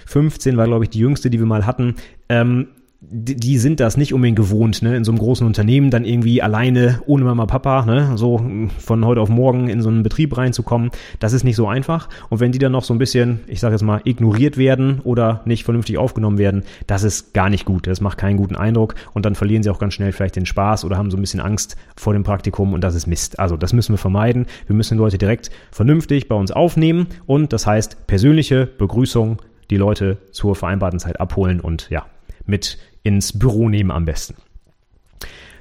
[0.07, 1.95] 15, war glaube ich die jüngste, die wir mal hatten.
[2.29, 2.67] Ähm,
[3.09, 7.01] die, sind das nicht unbedingt gewohnt, ne, in so einem großen Unternehmen dann irgendwie alleine
[7.05, 8.43] ohne Mama, Papa, ne, so
[8.79, 10.91] von heute auf morgen in so einen Betrieb reinzukommen.
[11.19, 12.09] Das ist nicht so einfach.
[12.29, 15.41] Und wenn die dann noch so ein bisschen, ich sage jetzt mal, ignoriert werden oder
[15.45, 17.87] nicht vernünftig aufgenommen werden, das ist gar nicht gut.
[17.87, 20.85] Das macht keinen guten Eindruck und dann verlieren sie auch ganz schnell vielleicht den Spaß
[20.85, 23.39] oder haben so ein bisschen Angst vor dem Praktikum und das ist Mist.
[23.39, 24.45] Also das müssen wir vermeiden.
[24.67, 30.17] Wir müssen Leute direkt vernünftig bei uns aufnehmen und das heißt persönliche Begrüßung, die Leute
[30.31, 32.05] zur vereinbarten Zeit abholen und ja,
[32.45, 34.35] mit ins Büro nehmen am besten.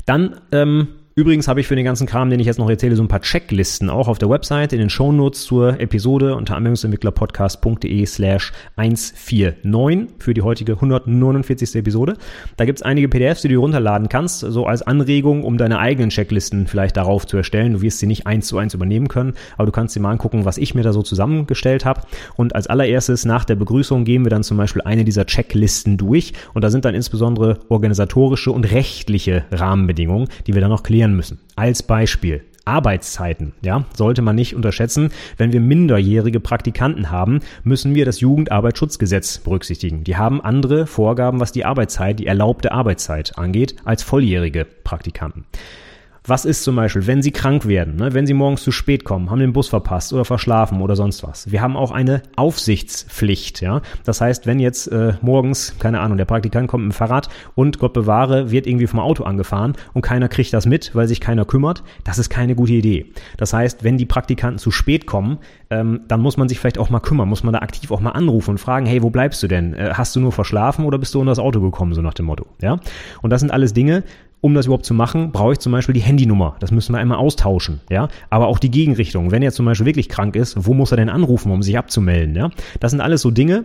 [0.07, 3.03] Dann ähm, Übrigens habe ich für den ganzen Kram, den ich jetzt noch erzähle, so
[3.05, 8.53] ein paar Checklisten auch auf der Website in den Shownotes zur Episode unter anwendungsentwicklerpodcast.de slash
[8.74, 11.77] 149 für die heutige 149.
[11.77, 12.14] Episode.
[12.57, 16.66] Da gibt's einige PDFs, die du runterladen kannst, so als Anregung, um deine eigenen Checklisten
[16.66, 17.74] vielleicht darauf zu erstellen.
[17.74, 20.44] Du wirst sie nicht eins zu eins übernehmen können, aber du kannst dir mal angucken,
[20.44, 22.00] was ich mir da so zusammengestellt habe.
[22.35, 26.33] Und als allererstes nach der Begrüßung gehen wir dann zum Beispiel eine dieser Checklisten durch
[26.55, 31.16] und da sind dann insbesondere organisatorische und rechtliche Rahmenbedingungen, die wir dann noch klären definieren
[31.16, 31.38] müssen.
[31.56, 32.42] Als Beispiel.
[32.66, 35.10] Arbeitszeiten, ja, sollte man nicht unterschätzen.
[35.36, 40.02] Wenn wir minderjährige Praktikanten haben, müssen wir das Jugendarbeitsschutzgesetz berücksichtigen.
[40.02, 45.44] Die haben andere Vorgaben, was die Arbeitszeit, die erlaubte Arbeitszeit angeht, als volljährige Praktikanten.
[46.26, 48.14] Was ist zum Beispiel, wenn Sie krank werden, ne?
[48.14, 51.52] wenn Sie morgens zu spät kommen, haben den Bus verpasst oder verschlafen oder sonst was?
[51.52, 53.60] Wir haben auch eine Aufsichtspflicht.
[53.60, 53.82] Ja?
[54.04, 57.78] Das heißt, wenn jetzt äh, morgens, keine Ahnung, der Praktikant kommt mit dem Fahrrad und
[57.78, 61.44] Gott bewahre, wird irgendwie vom Auto angefahren und keiner kriegt das mit, weil sich keiner
[61.44, 63.04] kümmert, das ist keine gute Idee.
[63.37, 65.37] Das heißt, wenn die Praktikanten zu spät kommen,
[65.68, 68.12] ähm, dann muss man sich vielleicht auch mal kümmern, muss man da aktiv auch mal
[68.12, 69.74] anrufen und fragen, hey, wo bleibst du denn?
[69.74, 72.24] Äh, hast du nur verschlafen oder bist du unter das Auto gekommen, so nach dem
[72.24, 72.46] Motto?
[72.62, 72.78] Ja?
[73.20, 74.04] Und das sind alles Dinge,
[74.44, 76.57] um das überhaupt zu machen, brauche ich zum Beispiel die Handynummer.
[76.61, 78.09] Das müssen wir einmal austauschen, ja.
[78.28, 79.30] Aber auch die Gegenrichtung.
[79.30, 82.37] Wenn er zum Beispiel wirklich krank ist, wo muss er denn anrufen, um sich abzumelden,
[82.37, 82.50] ja?
[82.78, 83.64] Das sind alles so Dinge,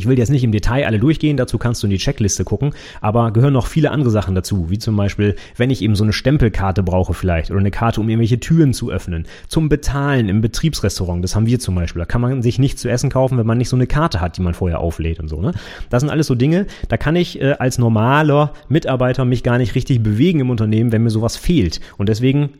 [0.00, 2.72] ich will jetzt nicht im Detail alle durchgehen, dazu kannst du in die Checkliste gucken,
[3.02, 6.14] aber gehören noch viele andere Sachen dazu, wie zum Beispiel, wenn ich eben so eine
[6.14, 9.26] Stempelkarte brauche vielleicht oder eine Karte, um irgendwelche Türen zu öffnen.
[9.48, 12.00] Zum Bezahlen im Betriebsrestaurant, das haben wir zum Beispiel.
[12.00, 14.38] Da kann man sich nicht zu essen kaufen, wenn man nicht so eine Karte hat,
[14.38, 15.42] die man vorher auflädt und so.
[15.42, 15.52] Ne?
[15.90, 19.74] Das sind alles so Dinge, da kann ich äh, als normaler Mitarbeiter mich gar nicht
[19.74, 21.80] richtig bewegen im Unternehmen, wenn mir sowas fehlt.
[21.98, 22.50] Und deswegen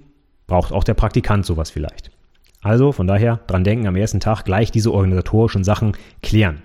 [0.46, 2.10] braucht auch der Praktikant sowas vielleicht.
[2.62, 6.62] Also von daher dran denken, am ersten Tag gleich diese organisatorischen Sachen klären.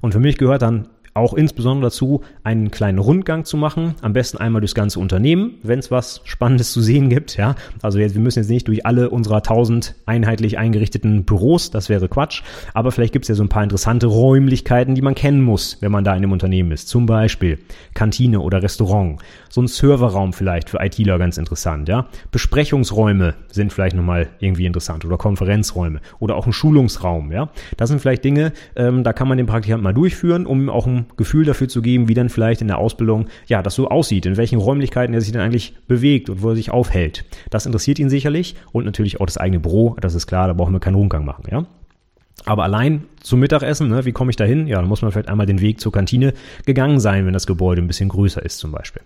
[0.00, 3.94] Und für mich gehört dann auch insbesondere dazu, einen kleinen Rundgang zu machen.
[4.02, 7.36] Am besten einmal durchs ganze Unternehmen, wenn es was Spannendes zu sehen gibt.
[7.36, 11.88] Ja, also jetzt, wir müssen jetzt nicht durch alle unserer tausend einheitlich eingerichteten Büros, das
[11.88, 12.42] wäre Quatsch.
[12.74, 15.92] Aber vielleicht gibt es ja so ein paar interessante Räumlichkeiten, die man kennen muss, wenn
[15.92, 16.88] man da in dem Unternehmen ist.
[16.88, 17.58] Zum Beispiel
[17.94, 19.20] Kantine oder Restaurant.
[19.48, 21.88] So ein Serverraum vielleicht für ITler ganz interessant.
[21.88, 27.32] Ja, Besprechungsräume sind vielleicht nochmal irgendwie interessant oder Konferenzräume oder auch ein Schulungsraum.
[27.32, 30.86] Ja, das sind vielleicht Dinge, ähm, da kann man den Praktikanten mal durchführen, um auch
[30.86, 34.26] ein Gefühl dafür zu geben, wie dann vielleicht in der Ausbildung, ja, das so aussieht,
[34.26, 37.24] in welchen Räumlichkeiten er sich dann eigentlich bewegt und wo er sich aufhält.
[37.50, 40.72] Das interessiert ihn sicherlich und natürlich auch das eigene Büro, das ist klar, da brauchen
[40.72, 41.66] wir keinen Rundgang machen, ja.
[42.44, 44.66] Aber allein zum Mittagessen, ne, wie komme ich da hin?
[44.66, 47.82] Ja, dann muss man vielleicht einmal den Weg zur Kantine gegangen sein, wenn das Gebäude
[47.82, 49.02] ein bisschen größer ist zum Beispiel.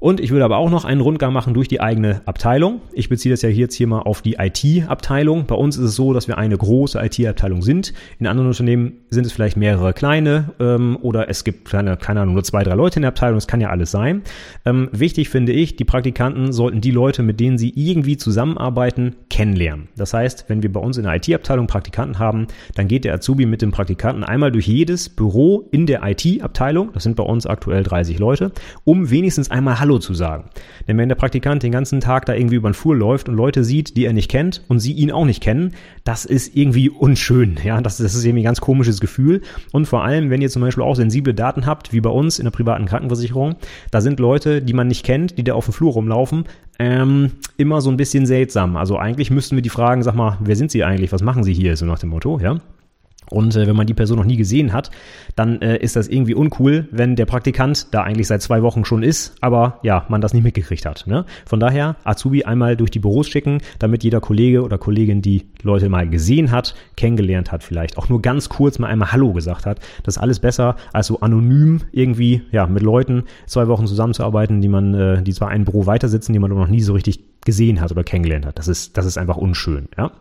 [0.00, 2.80] Und ich würde aber auch noch einen Rundgang machen durch die eigene Abteilung.
[2.94, 5.44] Ich beziehe das ja jetzt hier mal auf die IT-Abteilung.
[5.44, 7.92] Bei uns ist es so, dass wir eine große IT-Abteilung sind.
[8.18, 12.32] In anderen Unternehmen sind es vielleicht mehrere kleine ähm, oder es gibt keine, keine Ahnung,
[12.32, 13.36] nur zwei, drei Leute in der Abteilung.
[13.36, 14.22] Das kann ja alles sein.
[14.64, 19.88] Ähm, wichtig finde ich, die Praktikanten sollten die Leute, mit denen sie irgendwie zusammenarbeiten, kennenlernen.
[19.98, 23.44] Das heißt, wenn wir bei uns in der IT-Abteilung Praktikanten haben, dann geht der Azubi
[23.44, 27.82] mit dem Praktikanten einmal durch jedes Büro in der IT-Abteilung, das sind bei uns aktuell
[27.82, 28.52] 30 Leute,
[28.84, 30.44] um wenigstens einmal Hallo Hallo zu sagen.
[30.86, 33.64] Denn wenn der Praktikant den ganzen Tag da irgendwie über den Flur läuft und Leute
[33.64, 35.74] sieht, die er nicht kennt und sie ihn auch nicht kennen,
[36.04, 37.58] das ist irgendwie unschön.
[37.64, 39.40] Ja, das, das ist irgendwie ein ganz komisches Gefühl.
[39.72, 42.44] Und vor allem, wenn ihr zum Beispiel auch sensible Daten habt, wie bei uns in
[42.44, 43.56] der privaten Krankenversicherung,
[43.90, 46.44] da sind Leute, die man nicht kennt, die da auf dem Flur rumlaufen,
[46.78, 48.76] ähm, immer so ein bisschen seltsam.
[48.76, 51.10] Also eigentlich müssten wir die fragen, sag mal, wer sind Sie eigentlich?
[51.10, 51.76] Was machen Sie hier?
[51.76, 52.60] So nach dem Motto, ja.
[53.30, 54.90] Und äh, wenn man die Person noch nie gesehen hat,
[55.36, 59.02] dann äh, ist das irgendwie uncool, wenn der Praktikant da eigentlich seit zwei Wochen schon
[59.02, 61.06] ist, aber ja, man das nicht mitgekriegt hat.
[61.06, 61.24] Ne?
[61.46, 65.88] Von daher Azubi einmal durch die Büros schicken, damit jeder Kollege oder Kollegin die Leute
[65.88, 69.80] mal gesehen hat, kennengelernt hat, vielleicht auch nur ganz kurz mal einmal Hallo gesagt hat.
[70.02, 74.68] Das ist alles besser, als so anonym irgendwie ja mit Leuten zwei Wochen zusammenzuarbeiten, die
[74.68, 77.20] man, äh, die zwar ein Büro weiter sitzen, die man aber noch nie so richtig
[77.44, 78.58] gesehen hat oder kennengelernt hat.
[78.58, 79.88] Das ist, das ist einfach unschön.
[79.96, 80.12] Ja.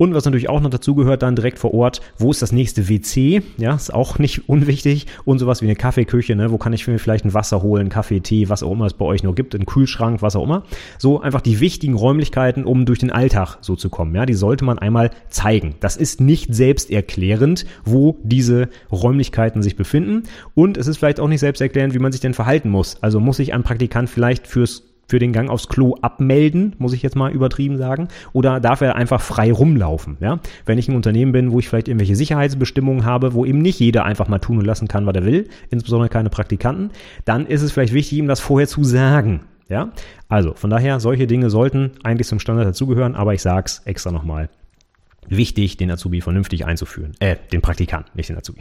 [0.00, 2.88] Und was natürlich auch noch dazu gehört, dann direkt vor Ort, wo ist das nächste
[2.88, 3.42] WC?
[3.58, 5.06] Ja, ist auch nicht unwichtig.
[5.26, 6.50] Und sowas wie eine Kaffeeküche, ne?
[6.50, 9.04] Wo kann ich mir vielleicht ein Wasser holen, Kaffee, Tee, was auch immer es bei
[9.04, 10.62] euch noch gibt, einen Kühlschrank, was auch immer.
[10.96, 14.14] So einfach die wichtigen Räumlichkeiten, um durch den Alltag so zu kommen.
[14.14, 15.74] Ja, die sollte man einmal zeigen.
[15.80, 20.22] Das ist nicht selbsterklärend, wo diese Räumlichkeiten sich befinden.
[20.54, 22.96] Und es ist vielleicht auch nicht selbsterklärend, wie man sich denn verhalten muss.
[23.02, 27.02] Also muss sich ein Praktikant vielleicht fürs für den Gang aufs Klo abmelden, muss ich
[27.02, 30.38] jetzt mal übertrieben sagen, oder darf er einfach frei rumlaufen, ja?
[30.66, 34.04] Wenn ich ein Unternehmen bin, wo ich vielleicht irgendwelche Sicherheitsbestimmungen habe, wo eben nicht jeder
[34.04, 36.90] einfach mal tun und lassen kann, was er will, insbesondere keine Praktikanten,
[37.24, 39.90] dann ist es vielleicht wichtig, ihm das vorher zu sagen, ja?
[40.28, 44.48] Also, von daher, solche Dinge sollten eigentlich zum Standard dazugehören, aber ich sag's extra nochmal.
[45.26, 47.14] Wichtig, den Azubi vernünftig einzuführen.
[47.18, 48.60] Äh, den Praktikanten, nicht den Azubi.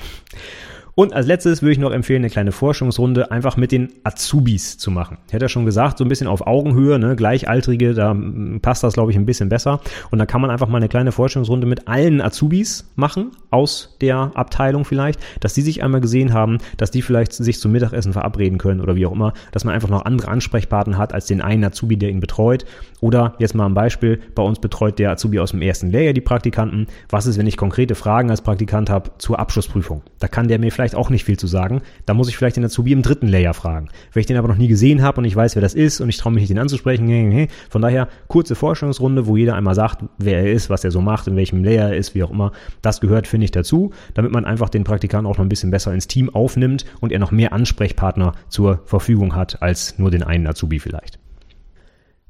[0.99, 4.91] Und als letztes würde ich noch empfehlen, eine kleine Forschungsrunde einfach mit den Azubis zu
[4.91, 5.17] machen.
[5.27, 8.13] Ich hätte ja schon gesagt, so ein bisschen auf Augenhöhe, ne, Gleichaltrige, da
[8.61, 9.79] passt das, glaube ich, ein bisschen besser.
[10.11, 14.31] Und da kann man einfach mal eine kleine Forschungsrunde mit allen Azubis machen, aus der
[14.35, 18.57] Abteilung vielleicht, dass die sich einmal gesehen haben, dass die vielleicht sich zum Mittagessen verabreden
[18.57, 21.63] können oder wie auch immer, dass man einfach noch andere Ansprechpartner hat als den einen
[21.63, 22.65] Azubi, der ihn betreut.
[22.99, 26.19] Oder jetzt mal ein Beispiel, bei uns betreut der Azubi aus dem ersten Lehrjahr die
[26.19, 26.87] Praktikanten.
[27.09, 30.01] Was ist, wenn ich konkrete Fragen als Praktikant habe zur Abschlussprüfung?
[30.19, 31.81] Da kann der mir vielleicht vielleicht auch nicht viel zu sagen.
[32.05, 33.89] Da muss ich vielleicht den Azubi im dritten Layer fragen.
[34.13, 36.09] Wenn ich den aber noch nie gesehen habe und ich weiß, wer das ist und
[36.09, 37.47] ich traue mich nicht, den anzusprechen.
[37.69, 41.27] Von daher kurze Vorstellungsrunde, wo jeder einmal sagt, wer er ist, was er so macht,
[41.27, 42.51] in welchem Layer er ist, wie auch immer.
[42.81, 45.93] Das gehört, finde ich, dazu, damit man einfach den Praktikanten auch noch ein bisschen besser
[45.93, 50.47] ins Team aufnimmt und er noch mehr Ansprechpartner zur Verfügung hat als nur den einen
[50.47, 51.19] Azubi vielleicht.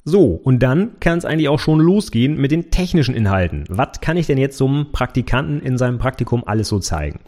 [0.10, 3.65] So, und dann kann es eigentlich auch schon losgehen mit den technischen Inhalten.
[3.69, 7.19] Was kann ich denn jetzt so einem Praktikanten in seinem Praktikum alles so zeigen?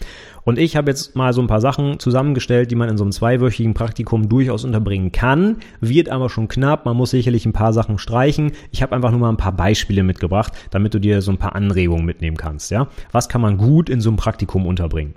[0.46, 3.12] Und ich habe jetzt mal so ein paar Sachen zusammengestellt, die man in so einem
[3.12, 8.00] zweiwöchigen Praktikum durchaus unterbringen kann, wird aber schon knapp, man muss sicherlich ein paar Sachen
[8.00, 8.54] streichen.
[8.72, 11.54] Ich habe einfach nur mal ein paar Beispiele mitgebracht, damit du dir so ein paar
[11.54, 12.88] Anregungen mitnehmen kannst, ja?
[13.12, 15.14] Was kann man gut in so einem Praktikum unterbringen?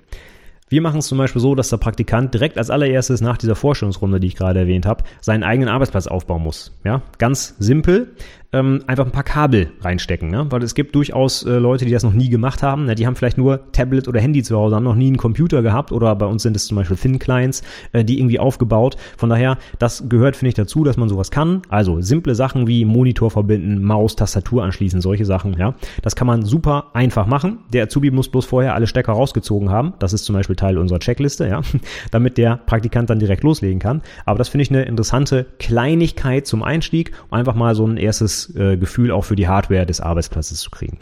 [0.67, 4.19] Wir machen es zum Beispiel so, dass der Praktikant direkt als allererstes nach dieser Vorstellungsrunde,
[4.19, 6.75] die ich gerade erwähnt habe, seinen eigenen Arbeitsplatz aufbauen muss.
[6.83, 8.15] Ja, ganz simpel
[8.55, 10.47] ähm, einfach ein paar Kabel reinstecken, ne?
[10.49, 12.85] weil es gibt durchaus äh, Leute, die das noch nie gemacht haben.
[12.85, 12.95] Ne?
[12.95, 15.91] Die haben vielleicht nur Tablet oder Handy zu Hause, haben noch nie einen Computer gehabt
[15.91, 18.95] oder bei uns sind es zum Beispiel Thin Clients, äh, die irgendwie aufgebaut.
[19.17, 21.63] Von daher, das gehört finde ich dazu, dass man sowas kann.
[21.67, 25.57] Also simple Sachen wie Monitor verbinden, Maus, Tastatur anschließen, solche Sachen.
[25.57, 27.59] Ja, das kann man super einfach machen.
[27.73, 29.93] Der Azubi muss bloß vorher alle Stecker rausgezogen haben.
[29.99, 31.61] Das ist zum Beispiel Teil unserer Checkliste, ja,
[32.11, 34.01] damit der Praktikant dann direkt loslegen kann.
[34.25, 38.44] Aber das finde ich eine interessante Kleinigkeit zum Einstieg, um einfach mal so ein erstes
[38.49, 40.99] äh, Gefühl auch für die Hardware des Arbeitsplatzes zu kriegen.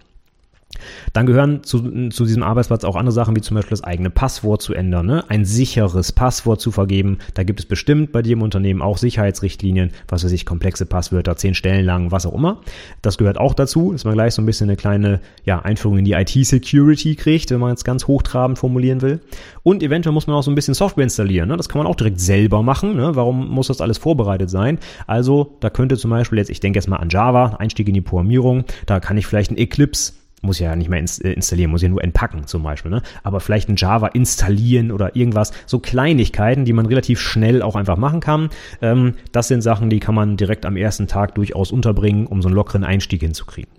[1.14, 4.62] Dann gehören zu, zu diesem Arbeitsplatz auch andere Sachen, wie zum Beispiel das eigene Passwort
[4.62, 5.24] zu ändern, ne?
[5.30, 7.18] ein sicheres Passwort zu vergeben.
[7.34, 11.36] Da gibt es bestimmt bei dir im Unternehmen auch Sicherheitsrichtlinien, was weiß ich, komplexe Passwörter,
[11.36, 12.62] zehn Stellen lang, was auch immer.
[13.02, 16.06] Das gehört auch dazu, dass man gleich so ein bisschen eine kleine ja, Einführung in
[16.06, 19.20] die IT-Security kriegt, wenn man es ganz hochtrabend formulieren will.
[19.64, 21.50] Und eventuell muss man auch so ein bisschen Software installieren.
[21.50, 21.58] Ne?
[21.58, 22.96] Das kann man auch direkt selber machen.
[22.96, 23.16] Ne?
[23.16, 24.80] Warum muss das alles vorbereitet sein?
[25.08, 28.02] Also da könnte zum Beispiel jetzt, ich denke jetzt mal an Java, Einstieg in die
[28.02, 31.90] Programmierung, da kann ich vielleicht ein Eclipse muss ja nicht mehr äh, installieren, muss ja
[31.90, 33.02] nur entpacken zum Beispiel, ne?
[33.24, 37.98] Aber vielleicht ein Java installieren oder irgendwas, so Kleinigkeiten, die man relativ schnell auch einfach
[37.98, 38.50] machen kann.
[38.82, 42.50] Ähm, das sind Sachen, die kann man direkt am ersten Tag durchaus unterbringen, um so
[42.50, 43.72] einen lockeren Einstieg hinzukriegen.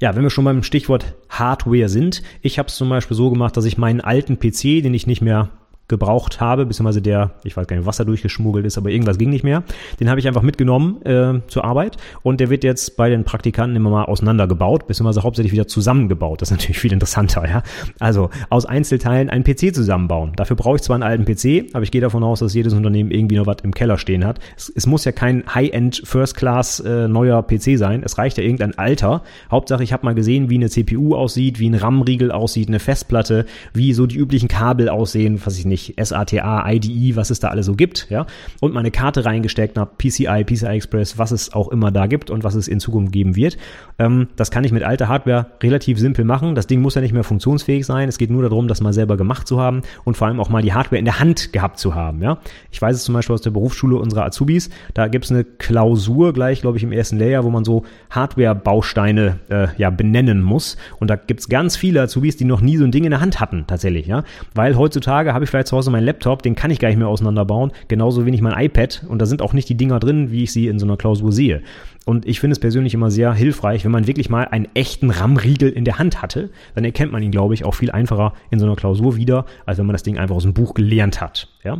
[0.00, 3.56] Ja, wenn wir schon beim Stichwort Hardware sind, ich habe es zum Beispiel so gemacht,
[3.56, 5.50] dass ich meinen alten PC, den ich nicht mehr
[5.88, 9.30] gebraucht habe, beziehungsweise der, ich weiß gar nicht, was da durchgeschmuggelt ist, aber irgendwas ging
[9.30, 9.62] nicht mehr.
[10.00, 13.76] Den habe ich einfach mitgenommen äh, zur Arbeit und der wird jetzt bei den Praktikanten
[13.76, 16.42] immer mal auseinandergebaut, beziehungsweise hauptsächlich wieder zusammengebaut.
[16.42, 17.62] Das ist natürlich viel interessanter, ja.
[18.00, 20.32] Also aus Einzelteilen einen PC zusammenbauen.
[20.34, 23.12] Dafür brauche ich zwar einen alten PC, aber ich gehe davon aus, dass jedes Unternehmen
[23.12, 24.40] irgendwie noch was im Keller stehen hat.
[24.56, 28.02] Es, es muss ja kein High-End First-Class äh, neuer PC sein.
[28.04, 29.22] Es reicht ja irgendein Alter.
[29.52, 33.46] Hauptsache, ich habe mal gesehen, wie eine CPU aussieht, wie ein RAM-Riegel aussieht, eine Festplatte,
[33.72, 37.48] wie so die üblichen Kabel aussehen, was ich nicht nicht, SATA, IDE, was es da
[37.48, 38.26] alles so gibt, ja,
[38.60, 42.44] und meine Karte reingesteckt habe, PCI, PCI Express, was es auch immer da gibt und
[42.44, 43.56] was es in Zukunft geben wird.
[43.98, 46.54] Ähm, das kann ich mit alter Hardware relativ simpel machen.
[46.54, 48.08] Das Ding muss ja nicht mehr funktionsfähig sein.
[48.08, 50.62] Es geht nur darum, das mal selber gemacht zu haben und vor allem auch mal
[50.62, 52.38] die Hardware in der Hand gehabt zu haben, ja.
[52.70, 56.32] Ich weiß es zum Beispiel aus der Berufsschule unserer Azubis, da gibt es eine Klausur
[56.32, 60.76] gleich, glaube ich, im ersten Layer, wo man so Hardware-Bausteine äh, ja, benennen muss.
[60.98, 63.20] Und da gibt es ganz viele Azubis, die noch nie so ein Ding in der
[63.20, 64.24] Hand hatten, tatsächlich, ja.
[64.54, 67.08] Weil heutzutage habe ich vielleicht zu Hause meinen Laptop, den kann ich gar nicht mehr
[67.08, 70.52] auseinanderbauen, genauso wenig mein iPad und da sind auch nicht die Dinger drin, wie ich
[70.52, 71.62] sie in so einer Klausur sehe.
[72.04, 75.70] Und ich finde es persönlich immer sehr hilfreich, wenn man wirklich mal einen echten RAM-Riegel
[75.70, 78.66] in der Hand hatte, dann erkennt man ihn, glaube ich, auch viel einfacher in so
[78.66, 81.48] einer Klausur wieder, als wenn man das Ding einfach aus dem Buch gelernt hat.
[81.64, 81.78] Ja?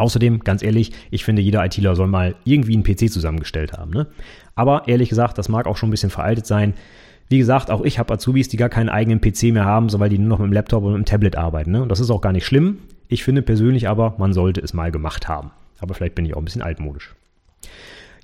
[0.00, 3.90] Außerdem, ganz ehrlich, ich finde, jeder ITler soll mal irgendwie einen PC zusammengestellt haben.
[3.90, 4.06] Ne?
[4.54, 6.74] Aber ehrlich gesagt, das mag auch schon ein bisschen veraltet sein.
[7.30, 10.10] Wie gesagt, auch ich habe Azubis, die gar keinen eigenen PC mehr haben, so weil
[10.10, 11.70] die nur noch mit dem Laptop und mit dem Tablet arbeiten.
[11.70, 11.80] Ne?
[11.80, 12.78] Und das ist auch gar nicht schlimm.
[13.06, 15.52] Ich finde persönlich aber, man sollte es mal gemacht haben.
[15.78, 17.14] Aber vielleicht bin ich auch ein bisschen altmodisch.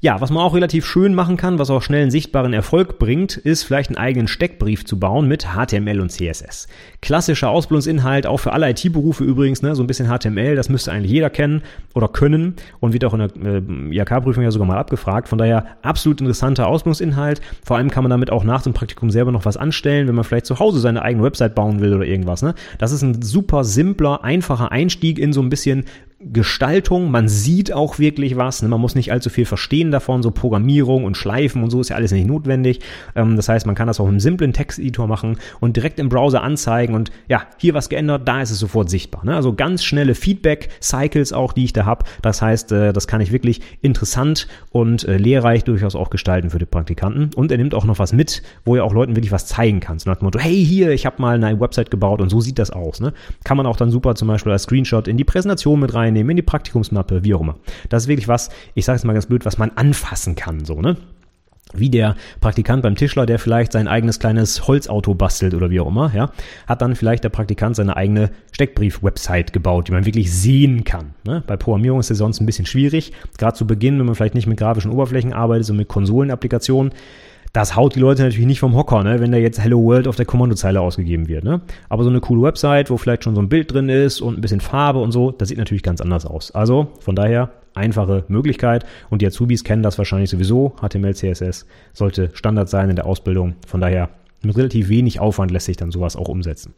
[0.02, 3.36] Ja, was man auch relativ schön machen kann, was auch schnell einen sichtbaren Erfolg bringt,
[3.38, 6.68] ist vielleicht einen eigenen Steckbrief zu bauen mit HTML und CSS.
[7.00, 11.12] Klassischer Ausbildungsinhalt, auch für alle IT-Berufe übrigens, ne, so ein bisschen HTML, das müsste eigentlich
[11.12, 11.62] jeder kennen
[11.94, 15.28] oder können und wird auch in der äh, IHK-Prüfung ja sogar mal abgefragt.
[15.28, 17.40] Von daher absolut interessanter Ausbildungsinhalt.
[17.64, 20.24] Vor allem kann man damit auch nach dem Praktikum selber noch was anstellen, wenn man
[20.24, 22.42] vielleicht zu Hause seine eigene Website bauen will oder irgendwas.
[22.42, 22.54] Ne?
[22.78, 25.84] Das ist ein super simpler, einfacher Einstieg in so ein bisschen
[26.32, 28.68] Gestaltung, man sieht auch wirklich was, ne?
[28.68, 31.96] man muss nicht allzu viel verstehen davon, so Programmierung und Schleifen und so ist ja
[31.96, 32.80] alles nicht notwendig.
[33.14, 36.42] Ähm, das heißt, man kann das auch im simplen Texteditor machen und direkt im Browser
[36.42, 39.24] anzeigen und ja, hier was geändert, da ist es sofort sichtbar.
[39.24, 39.36] Ne?
[39.36, 42.04] Also ganz schnelle Feedback-Cycles auch, die ich da habe.
[42.22, 46.58] Das heißt, äh, das kann ich wirklich interessant und äh, lehrreich durchaus auch gestalten für
[46.58, 47.30] die Praktikanten.
[47.34, 49.98] Und er nimmt auch noch was mit, wo er auch Leuten wirklich was zeigen kann.
[49.98, 52.58] So nach dem Motto, hey, hier, ich habe mal eine Website gebaut und so sieht
[52.58, 53.00] das aus.
[53.00, 53.12] Ne?
[53.44, 56.30] Kann man auch dann super zum Beispiel als Screenshot in die Präsentation mit rein reinnehmen,
[56.30, 57.56] in die Praktikumsmappe, wie auch immer.
[57.88, 60.80] Das ist wirklich was, ich sage es mal ganz blöd, was man anfassen kann, so,
[60.80, 60.96] ne?
[61.74, 65.88] wie der Praktikant beim Tischler, der vielleicht sein eigenes kleines Holzauto bastelt oder wie auch
[65.88, 66.30] immer, ja,
[66.68, 71.14] hat dann vielleicht der Praktikant seine eigene Steckbrief-Website gebaut, die man wirklich sehen kann.
[71.24, 71.42] Ne?
[71.44, 74.46] Bei Programmierung ist es sonst ein bisschen schwierig, gerade zu Beginn, wenn man vielleicht nicht
[74.46, 76.92] mit grafischen Oberflächen arbeitet, sondern mit Konsolenapplikationen
[77.56, 80.16] das haut die Leute natürlich nicht vom Hocker, ne, wenn da jetzt Hello World auf
[80.16, 81.42] der Kommandozeile ausgegeben wird.
[81.42, 81.62] Ne?
[81.88, 84.42] Aber so eine coole Website, wo vielleicht schon so ein Bild drin ist und ein
[84.42, 86.54] bisschen Farbe und so, das sieht natürlich ganz anders aus.
[86.54, 90.74] Also von daher einfache Möglichkeit und die Azubis kennen das wahrscheinlich sowieso.
[90.82, 91.64] HTML, CSS
[91.94, 93.54] sollte Standard sein in der Ausbildung.
[93.66, 94.10] Von daher
[94.42, 96.74] mit relativ wenig Aufwand lässt sich dann sowas auch umsetzen.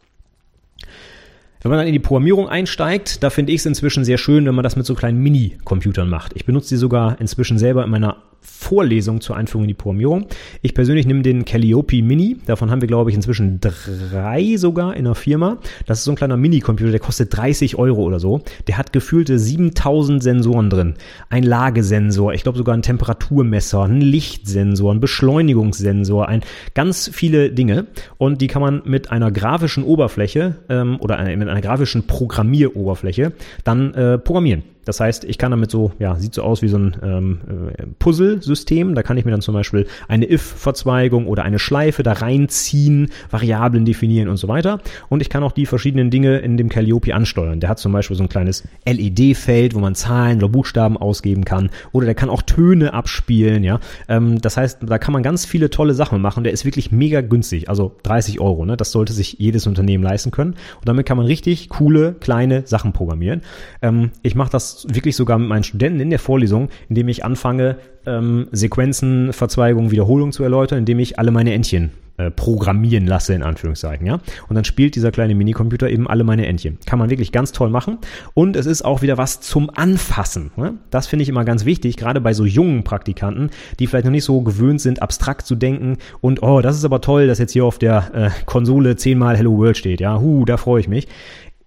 [1.61, 4.55] Wenn man dann in die Programmierung einsteigt, da finde ich es inzwischen sehr schön, wenn
[4.55, 6.31] man das mit so kleinen Mini-Computern macht.
[6.35, 10.27] Ich benutze die sogar inzwischen selber in meiner Vorlesung zur Einführung in die Programmierung.
[10.61, 12.37] Ich persönlich nehme den Calliope Mini.
[12.45, 15.57] Davon haben wir, glaube ich, inzwischen drei sogar in der Firma.
[15.85, 18.41] Das ist so ein kleiner Mini-Computer, der kostet 30 Euro oder so.
[18.67, 20.95] Der hat gefühlte 7000 Sensoren drin.
[21.29, 26.41] Ein Lagesensor, ich glaube sogar ein Temperaturmesser, ein Lichtsensor, ein Beschleunigungssensor, ein
[26.73, 27.87] ganz viele Dinge.
[28.17, 33.93] Und die kann man mit einer grafischen Oberfläche ähm, oder mit einer grafischen Programmieroberfläche dann
[33.93, 34.63] äh, programmieren.
[34.89, 37.41] Das heißt, ich kann damit so, ja, sieht so aus wie so ein ähm,
[37.77, 38.95] äh, Puzzle-System.
[38.95, 43.85] Da kann ich mir dann zum Beispiel eine if-Verzweigung oder eine Schleife da reinziehen, Variablen
[43.85, 44.79] definieren und so weiter.
[45.07, 47.59] Und ich kann auch die verschiedenen Dinge in dem Calliope ansteuern.
[47.59, 51.69] Der hat zum Beispiel so ein kleines LED-Feld, wo man Zahlen oder Buchstaben ausgeben kann.
[51.91, 53.79] Oder der kann auch Töne abspielen, ja.
[54.07, 56.43] Ähm, das heißt, da kann man ganz viele tolle Sachen machen.
[56.43, 57.69] Der ist wirklich mega günstig.
[57.69, 58.75] Also 30 Euro, ne?
[58.75, 60.53] Das sollte sich jedes Unternehmen leisten können.
[60.77, 63.41] Und damit kann man richtig coole, kleine Sachen programmieren.
[63.83, 67.77] Ähm, ich mache das wirklich sogar mit meinen Studenten in der Vorlesung, indem ich anfange,
[68.05, 73.43] ähm, Sequenzen, Verzweigungen, Wiederholungen zu erläutern, indem ich alle meine Entchen äh, programmieren lasse, in
[73.43, 74.19] Anführungszeichen, ja.
[74.49, 76.77] Und dann spielt dieser kleine Minicomputer eben alle meine Entchen.
[76.85, 77.97] Kann man wirklich ganz toll machen.
[78.33, 80.51] Und es ist auch wieder was zum Anfassen.
[80.57, 80.73] Ne?
[80.89, 84.25] Das finde ich immer ganz wichtig, gerade bei so jungen Praktikanten, die vielleicht noch nicht
[84.25, 87.63] so gewöhnt sind, abstrakt zu denken und, oh, das ist aber toll, dass jetzt hier
[87.63, 90.19] auf der äh, Konsole zehnmal Hello World steht, ja.
[90.19, 91.07] Huh, da freue ich mich.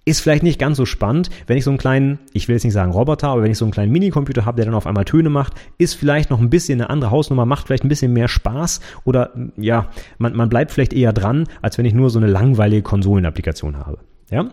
[0.04, 2.72] Ist vielleicht nicht ganz so spannend, wenn ich so einen kleinen, ich will jetzt nicht
[2.72, 5.30] sagen Roboter, aber wenn ich so einen kleinen Minicomputer habe, der dann auf einmal Töne
[5.30, 8.80] macht, ist vielleicht noch ein bisschen eine andere Hausnummer, macht vielleicht ein bisschen mehr Spaß
[9.04, 12.82] oder ja, man, man bleibt vielleicht eher dran, als wenn ich nur so eine langweilige
[12.82, 13.98] Konsolenapplikation habe.
[14.28, 14.50] Ja,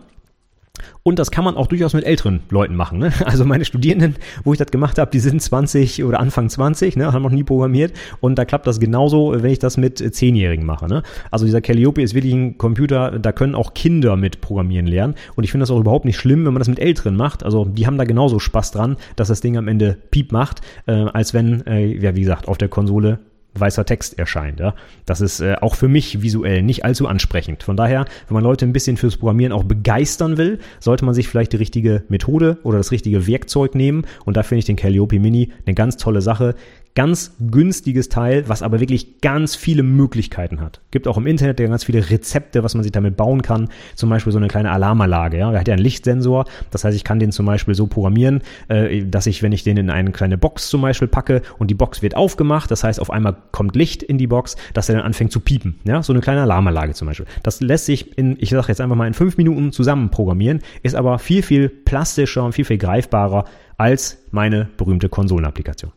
[1.04, 3.00] und das kann man auch durchaus mit älteren Leuten machen.
[3.00, 3.12] Ne?
[3.30, 7.14] Also meine Studierenden, wo ich das gemacht habe, die sind 20 oder Anfang 20, ne,
[7.14, 7.94] haben noch nie programmiert.
[8.22, 10.88] Und da klappt das genauso, wenn ich das mit Zehnjährigen mache.
[10.88, 11.04] Ne?
[11.32, 15.16] Also dieser Calliope ist wirklich ein Computer, da können auch Kinder mit programmieren lernen.
[15.36, 17.44] Und ich finde das auch überhaupt nicht schlimm, wenn man das mit Älteren macht.
[17.44, 20.92] Also die haben da genauso Spaß dran, dass das Ding am Ende Piep macht, äh,
[20.92, 23.20] als wenn, äh, ja wie gesagt, auf der Konsole
[23.56, 24.60] weißer Text erscheint.
[24.60, 24.76] Ja?
[25.06, 27.64] Das ist äh, auch für mich visuell nicht allzu ansprechend.
[27.64, 31.28] Von daher, wenn man Leute ein bisschen fürs Programmieren auch begeistern will, sollte man sich
[31.28, 34.06] vielleicht die richtige Methode oder das richtige Werkzeug nehmen.
[34.26, 36.56] Und da finde ich den Calliope Mini eine ganz tolle Sache
[36.96, 40.82] ganz günstiges Teil, was aber wirklich ganz viele Möglichkeiten hat.
[40.92, 43.70] Gibt auch im Internet ganz viele Rezepte, was man sich damit bauen kann.
[43.96, 45.38] Zum Beispiel so eine kleine Alarmanlage.
[45.38, 46.46] Ja, der hat ja einen Lichtsensor.
[46.72, 49.78] Das heißt, ich kann den zum Beispiel so programmieren, äh, dass ich, wenn ich den
[49.78, 53.12] in eine kleine Box zum Beispiel packe und die Box wird aufgemacht, das heißt, auf
[53.12, 55.80] einmal kommt Licht in die Box, dass er dann anfängt zu piepen.
[55.84, 57.28] Ja, so eine kleine Alarmanlage zum Beispiel.
[57.44, 60.96] Das lässt sich in, ich sage jetzt einfach mal in fünf Minuten zusammen programmieren, ist
[60.96, 63.46] aber viel, viel plastischer und viel, viel greifbarer
[63.78, 65.92] als meine berühmte Konsolenapplikation.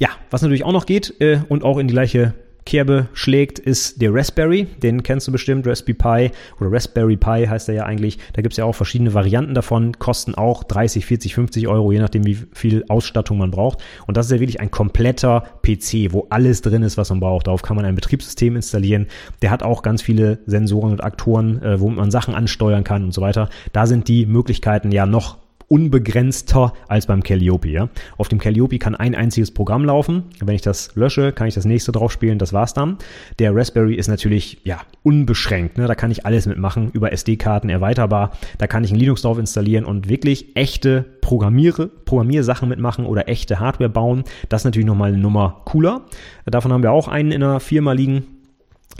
[0.00, 2.32] Ja, was natürlich auch noch geht äh, und auch in die gleiche
[2.64, 4.66] Kerbe schlägt, ist der Raspberry.
[4.82, 8.18] Den kennst du bestimmt, Raspberry Pi oder Raspberry Pi heißt er ja eigentlich.
[8.32, 12.24] Da gibt's ja auch verschiedene Varianten davon, kosten auch 30, 40, 50 Euro, je nachdem,
[12.24, 13.80] wie viel Ausstattung man braucht.
[14.06, 17.46] Und das ist ja wirklich ein kompletter PC, wo alles drin ist, was man braucht.
[17.46, 19.06] Darauf kann man ein Betriebssystem installieren.
[19.42, 23.12] Der hat auch ganz viele Sensoren und Aktoren, äh, womit man Sachen ansteuern kann und
[23.12, 23.50] so weiter.
[23.74, 25.39] Da sind die Möglichkeiten ja noch
[25.70, 27.68] unbegrenzter als beim Calliope.
[27.68, 27.88] Ja?
[28.18, 30.24] Auf dem Calliope kann ein einziges Programm laufen.
[30.40, 32.38] Wenn ich das lösche, kann ich das nächste drauf spielen.
[32.38, 32.98] Das war's dann.
[33.38, 35.78] Der Raspberry ist natürlich ja unbeschränkt.
[35.78, 35.86] Ne?
[35.86, 36.90] Da kann ich alles mitmachen.
[36.92, 38.32] Über SD-Karten erweiterbar.
[38.58, 43.60] Da kann ich ein Linux drauf installieren und wirklich echte Programmiere, Programmiersachen mitmachen oder echte
[43.60, 44.24] Hardware bauen.
[44.48, 46.02] Das ist natürlich nochmal eine Nummer cooler.
[46.46, 48.39] Davon haben wir auch einen in der Firma liegen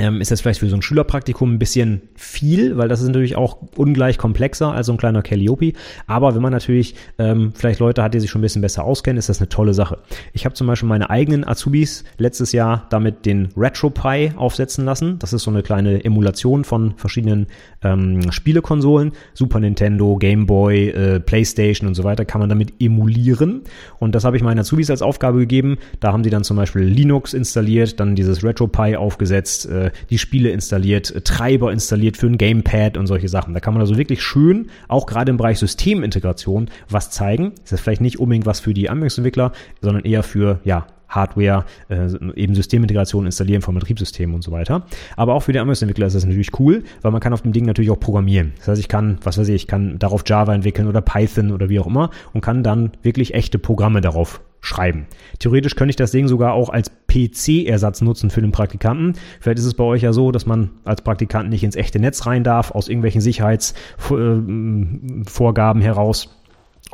[0.00, 3.36] ähm, ist das vielleicht für so ein Schülerpraktikum ein bisschen viel, weil das ist natürlich
[3.36, 5.74] auch ungleich komplexer als so ein kleiner Calliope.
[6.06, 9.18] Aber wenn man natürlich ähm, vielleicht Leute hat, die sich schon ein bisschen besser auskennen,
[9.18, 9.98] ist das eine tolle Sache.
[10.32, 15.18] Ich habe zum Beispiel meine eigenen Azubis letztes Jahr damit den RetroPie aufsetzen lassen.
[15.18, 17.48] Das ist so eine kleine Emulation von verschiedenen
[17.82, 19.12] ähm, Spielekonsolen.
[19.34, 23.62] Super Nintendo, Game Boy, äh, PlayStation und so weiter kann man damit emulieren.
[23.98, 25.76] Und das habe ich meinen Azubis als Aufgabe gegeben.
[26.00, 30.50] Da haben sie dann zum Beispiel Linux installiert, dann dieses RetroPie aufgesetzt, äh, die Spiele
[30.50, 33.54] installiert, äh, Treiber installiert für ein Gamepad und solche Sachen.
[33.54, 37.52] Da kann man also wirklich schön, auch gerade im Bereich Systemintegration, was zeigen.
[37.62, 42.08] Das ist vielleicht nicht unbedingt was für die Anwendungsentwickler, sondern eher für, ja, Hardware, äh,
[42.34, 44.86] eben Systemintegration installieren von Betriebssystemen und so weiter.
[45.16, 47.66] Aber auch für die Anwendungsentwickler ist das natürlich cool, weil man kann auf dem Ding
[47.66, 48.52] natürlich auch programmieren.
[48.58, 51.68] Das heißt, ich kann, was weiß ich, ich kann darauf Java entwickeln oder Python oder
[51.68, 55.06] wie auch immer und kann dann wirklich echte Programme darauf schreiben.
[55.38, 59.14] Theoretisch könnte ich das Ding sogar auch als PC-Ersatz nutzen für den Praktikanten.
[59.40, 62.26] Vielleicht ist es bei euch ja so, dass man als Praktikant nicht ins echte Netz
[62.26, 66.39] rein darf, aus irgendwelchen Sicherheitsvorgaben heraus.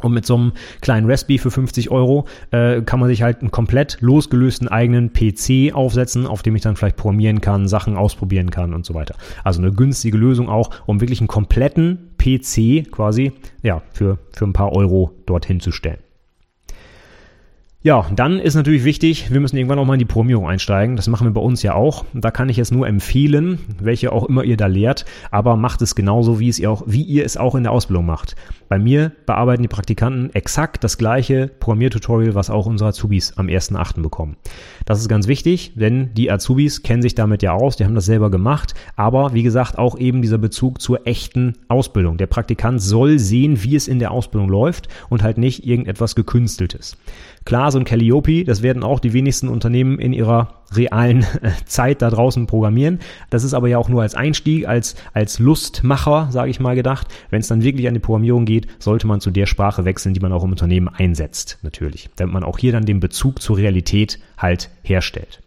[0.03, 3.51] Und mit so einem kleinen Raspberry für 50 Euro äh, kann man sich halt einen
[3.51, 8.75] komplett losgelösten eigenen PC aufsetzen, auf dem ich dann vielleicht programmieren kann, Sachen ausprobieren kann
[8.75, 9.15] und so weiter.
[9.43, 13.33] Also eine günstige Lösung auch, um wirklich einen kompletten PC quasi,
[13.63, 15.99] ja, für, für ein paar Euro dorthin zu stellen.
[17.87, 20.97] Ja, dann ist natürlich wichtig, wir müssen irgendwann auch mal in die Programmierung einsteigen.
[20.97, 22.05] Das machen wir bei uns ja auch.
[22.15, 25.95] Da kann ich jetzt nur empfehlen, welche auch immer ihr da lehrt, aber macht es
[25.95, 28.35] genauso, wie, es ihr, auch, wie ihr es auch in der Ausbildung macht.
[28.69, 34.03] Bei mir bearbeiten die Praktikanten exakt das gleiche Programmiertutorial, was auch unsere Azubis am 1.8.
[34.03, 34.37] bekommen.
[34.85, 38.07] Das ist ganz wichtig, denn die Azubis kennen sich damit ja aus, die haben das
[38.07, 42.17] selber gemacht, aber wie gesagt auch eben dieser Bezug zur echten Ausbildung.
[42.17, 46.97] Der Praktikant soll sehen, wie es in der Ausbildung läuft und halt nicht irgendetwas gekünsteltes.
[47.47, 52.03] Klar, so ein Calliope, das werden auch die wenigsten Unternehmen in ihrer realen äh, Zeit
[52.03, 52.99] da draußen programmieren.
[53.31, 57.07] Das ist aber ja auch nur als Einstieg, als, als Lustmacher, sage ich mal, gedacht.
[57.31, 60.21] Wenn es dann wirklich an die Programmierung geht, sollte man zu der Sprache wechseln, die
[60.21, 62.11] man auch im Unternehmen einsetzt, natürlich.
[62.17, 65.41] Damit man auch hier dann den Bezug zur Realität halt herstellt.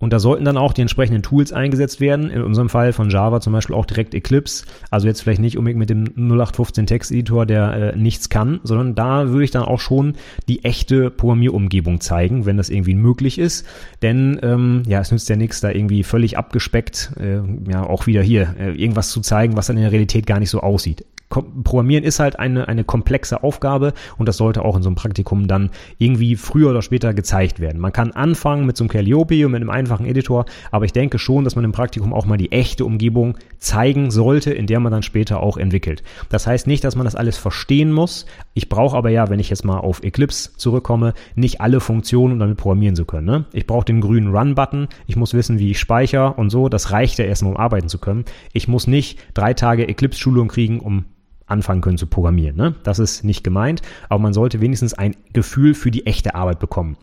[0.00, 2.30] Und da sollten dann auch die entsprechenden Tools eingesetzt werden.
[2.30, 4.64] In unserem Fall von Java zum Beispiel auch direkt Eclipse.
[4.90, 9.28] Also jetzt vielleicht nicht unbedingt mit dem 0815 Texteditor, der äh, nichts kann, sondern da
[9.28, 10.14] würde ich dann auch schon
[10.46, 13.66] die echte Programmierumgebung zeigen, wenn das irgendwie möglich ist.
[14.00, 18.22] Denn ähm, ja, es nützt ja nichts, da irgendwie völlig abgespeckt, äh, ja auch wieder
[18.22, 21.04] hier, äh, irgendwas zu zeigen, was dann in der Realität gar nicht so aussieht.
[21.28, 25.46] Programmieren ist halt eine, eine komplexe Aufgabe und das sollte auch in so einem Praktikum
[25.46, 27.80] dann irgendwie früher oder später gezeigt werden.
[27.80, 31.18] Man kann anfangen mit so einem Calliope und mit einem einfachen Editor, aber ich denke
[31.18, 34.90] schon, dass man im Praktikum auch mal die echte Umgebung zeigen sollte, in der man
[34.90, 36.02] dann später auch entwickelt.
[36.30, 38.24] Das heißt nicht, dass man das alles verstehen muss.
[38.54, 42.38] Ich brauche aber ja, wenn ich jetzt mal auf Eclipse zurückkomme, nicht alle Funktionen, um
[42.38, 43.26] damit programmieren zu können.
[43.26, 43.44] Ne?
[43.52, 46.68] Ich brauche den grünen Run-Button, ich muss wissen, wie ich speichere und so.
[46.70, 48.24] Das reicht ja erstmal, um arbeiten zu können.
[48.52, 51.04] Ich muss nicht drei Tage Eclipse-Schulung kriegen, um
[51.48, 52.56] anfangen können zu programmieren.
[52.56, 52.74] Ne?
[52.82, 56.96] Das ist nicht gemeint, aber man sollte wenigstens ein Gefühl für die echte Arbeit bekommen.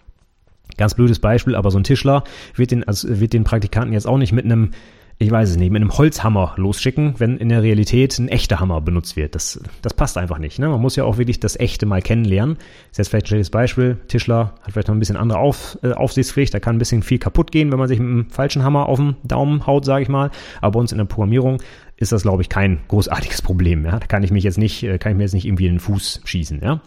[0.77, 2.23] Ganz blödes Beispiel, aber so ein Tischler
[2.55, 4.71] wird den, also wird den Praktikanten jetzt auch nicht mit einem
[5.17, 8.81] ich weiß es nicht, mit einem Holzhammer losschicken, wenn in der Realität ein echter Hammer
[8.81, 9.33] benutzt wird.
[9.33, 10.59] Das, das passt einfach nicht.
[10.59, 10.67] Ne?
[10.67, 12.57] Man muss ja auch wirklich das Echte mal kennenlernen.
[12.57, 13.97] Das ist jetzt vielleicht ein schlechtes Beispiel.
[14.09, 16.53] Tischler hat vielleicht noch ein bisschen andere Auf, äh, Aufsichtspflicht.
[16.53, 18.99] Da kann ein bisschen viel kaputt gehen, wenn man sich mit einem falschen Hammer auf
[18.99, 20.31] den Daumen haut, sage ich mal.
[20.59, 21.61] Aber bei uns in der Programmierung
[21.97, 23.85] ist das, glaube ich, kein großartiges Problem.
[23.85, 23.99] Ja?
[23.99, 25.79] Da kann ich mich jetzt nicht, äh, kann ich mir jetzt nicht irgendwie in den
[25.79, 26.61] Fuß schießen.
[26.61, 26.81] Ja?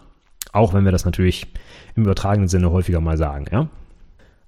[0.51, 1.47] Auch wenn wir das natürlich
[1.95, 3.45] im übertragenen Sinne häufiger mal sagen.
[3.51, 3.69] Ja?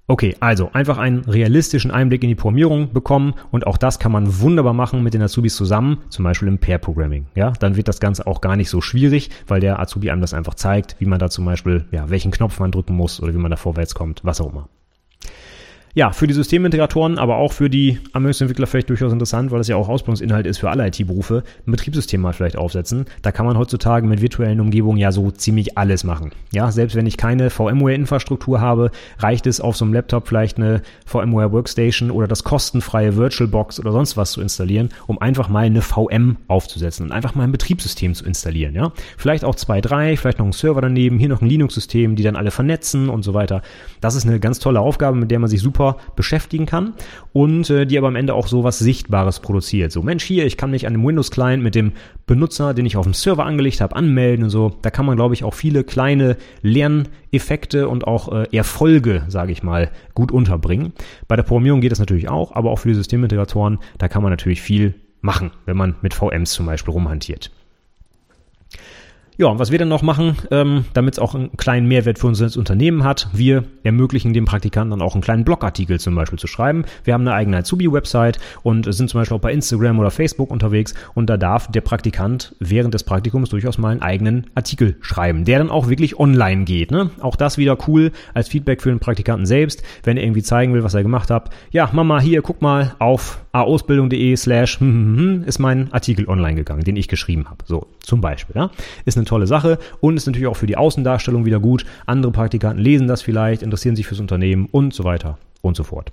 [0.08, 4.40] Okay, also einfach einen realistischen Einblick in die Programmierung bekommen und auch das kann man
[4.40, 7.26] wunderbar machen mit den Azubis zusammen, zum Beispiel im Pair-Programming.
[7.36, 10.34] Ja, dann wird das Ganze auch gar nicht so schwierig, weil der Azubi einem das
[10.34, 13.38] einfach zeigt, wie man da zum Beispiel, ja, welchen Knopf man drücken muss oder wie
[13.38, 14.68] man da vorwärts kommt, was auch immer
[15.94, 19.76] ja, für die Systemintegratoren, aber auch für die Anwendungsentwickler vielleicht durchaus interessant, weil das ja
[19.76, 23.04] auch Ausbildungsinhalt ist für alle IT-Berufe, ein Betriebssystem mal vielleicht aufsetzen.
[23.20, 26.30] Da kann man heutzutage mit virtuellen Umgebungen ja so ziemlich alles machen.
[26.50, 30.80] Ja, selbst wenn ich keine VMware-Infrastruktur habe, reicht es auf so einem Laptop vielleicht eine
[31.04, 35.82] VMware Workstation oder das kostenfreie VirtualBox oder sonst was zu installieren, um einfach mal eine
[35.82, 38.74] VM aufzusetzen und einfach mal ein Betriebssystem zu installieren.
[38.74, 42.22] Ja, vielleicht auch zwei, drei, vielleicht noch ein Server daneben, hier noch ein Linux-System, die
[42.22, 43.60] dann alle vernetzen und so weiter.
[44.00, 46.94] Das ist eine ganz tolle Aufgabe, mit der man sich super super beschäftigen kann
[47.32, 49.92] und äh, die aber am Ende auch so was Sichtbares produziert.
[49.92, 51.92] So, Mensch, hier, ich kann mich an dem Windows-Client mit dem
[52.26, 54.76] Benutzer, den ich auf dem Server angelegt habe, anmelden und so.
[54.82, 59.62] Da kann man, glaube ich, auch viele kleine Lerneffekte und auch äh, Erfolge, sage ich
[59.62, 60.92] mal, gut unterbringen.
[61.28, 64.30] Bei der Programmierung geht das natürlich auch, aber auch für die Systemintegratoren, da kann man
[64.30, 67.50] natürlich viel machen, wenn man mit VMs zum Beispiel rumhantiert.
[69.38, 72.26] Ja, und was wir dann noch machen, ähm, damit es auch einen kleinen Mehrwert für
[72.26, 76.38] uns als Unternehmen hat, wir ermöglichen dem Praktikanten dann auch einen kleinen Blogartikel zum Beispiel
[76.38, 76.84] zu schreiben.
[77.04, 80.92] Wir haben eine eigene Azubi-Website und sind zum Beispiel auch bei Instagram oder Facebook unterwegs
[81.14, 85.60] und da darf der Praktikant während des Praktikums durchaus mal einen eigenen Artikel schreiben, der
[85.60, 86.90] dann auch wirklich online geht.
[86.90, 87.10] Ne?
[87.20, 90.84] Auch das wieder cool als Feedback für den Praktikanten selbst, wenn er irgendwie zeigen will,
[90.84, 91.48] was er gemacht hat.
[91.70, 94.78] Ja, Mama, hier, guck mal, auf ausbildung.de slash
[95.46, 97.64] ist mein Artikel online gegangen, den ich geschrieben habe.
[97.64, 98.56] So, zum Beispiel.
[98.56, 98.70] Ja?
[99.04, 101.84] Ist eine tolle Sache und ist natürlich auch für die Außendarstellung wieder gut.
[102.06, 106.12] Andere Praktikanten lesen das vielleicht, interessieren sich fürs Unternehmen und so weiter und so fort.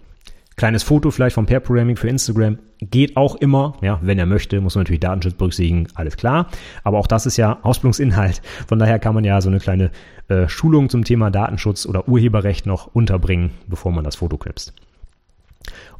[0.59, 4.59] Kleines Foto vielleicht vom Pair Programming für Instagram geht auch immer, ja, wenn er möchte,
[4.59, 6.49] muss man natürlich Datenschutz berücksichtigen, alles klar.
[6.83, 8.41] Aber auch das ist ja Ausbildungsinhalt.
[8.67, 9.89] Von daher kann man ja so eine kleine
[10.27, 14.73] äh, Schulung zum Thema Datenschutz oder Urheberrecht noch unterbringen, bevor man das Foto knipst.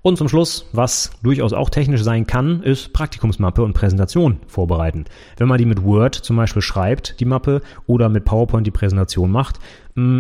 [0.02, 5.04] Und zum Schluss, was durchaus auch technisch sein kann, ist Praktikumsmappe und Präsentation vorbereiten.
[5.36, 9.30] Wenn man die mit Word zum Beispiel schreibt, die Mappe, oder mit PowerPoint die Präsentation
[9.30, 9.60] macht,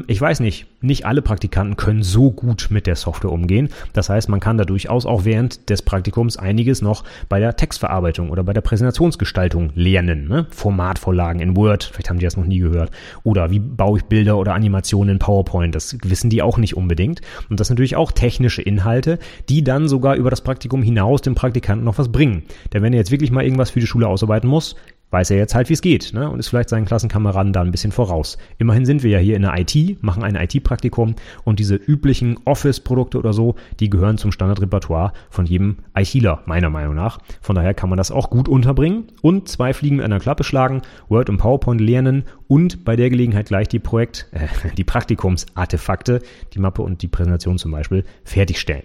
[0.08, 3.70] ich weiß nicht, nicht alle Praktikanten können so gut mit der Software umgehen.
[3.94, 8.30] Das heißt, man kann da durchaus auch während des Praktikums einiges noch bei der Textverarbeitung
[8.30, 10.28] oder bei der Präsentationsgestaltung lernen.
[10.28, 10.48] Ne?
[10.50, 12.92] Formatvorlagen in Word, vielleicht haben die das noch nie gehört.
[13.24, 17.22] Oder wie baue ich Bilder oder Animationen in PowerPoint, das wissen die auch nicht unbedingt.
[17.50, 19.20] Und das sind natürlich auch technische Inhalte,
[19.50, 22.44] die dann sogar über das Praktikum hinaus dem Praktikanten noch was bringen.
[22.74, 24.76] Denn wenn er jetzt wirklich mal irgendwas für die Schule ausarbeiten muss,
[25.12, 26.30] weiß er jetzt halt, wie es geht ne?
[26.30, 28.38] und ist vielleicht seinen Klassenkameraden da ein bisschen voraus.
[28.58, 33.18] Immerhin sind wir ja hier in der IT, machen ein IT-Praktikum und diese üblichen Office-Produkte
[33.18, 37.20] oder so, die gehören zum Standardrepertoire von jedem ITler, meiner Meinung nach.
[37.42, 40.82] Von daher kann man das auch gut unterbringen und zwei Fliegen mit einer Klappe schlagen,
[41.08, 44.48] Word und PowerPoint lernen und bei der Gelegenheit gleich die Projekt, äh,
[44.78, 46.22] die Praktikumsartefakte,
[46.54, 48.84] die Mappe und die Präsentation zum Beispiel fertigstellen.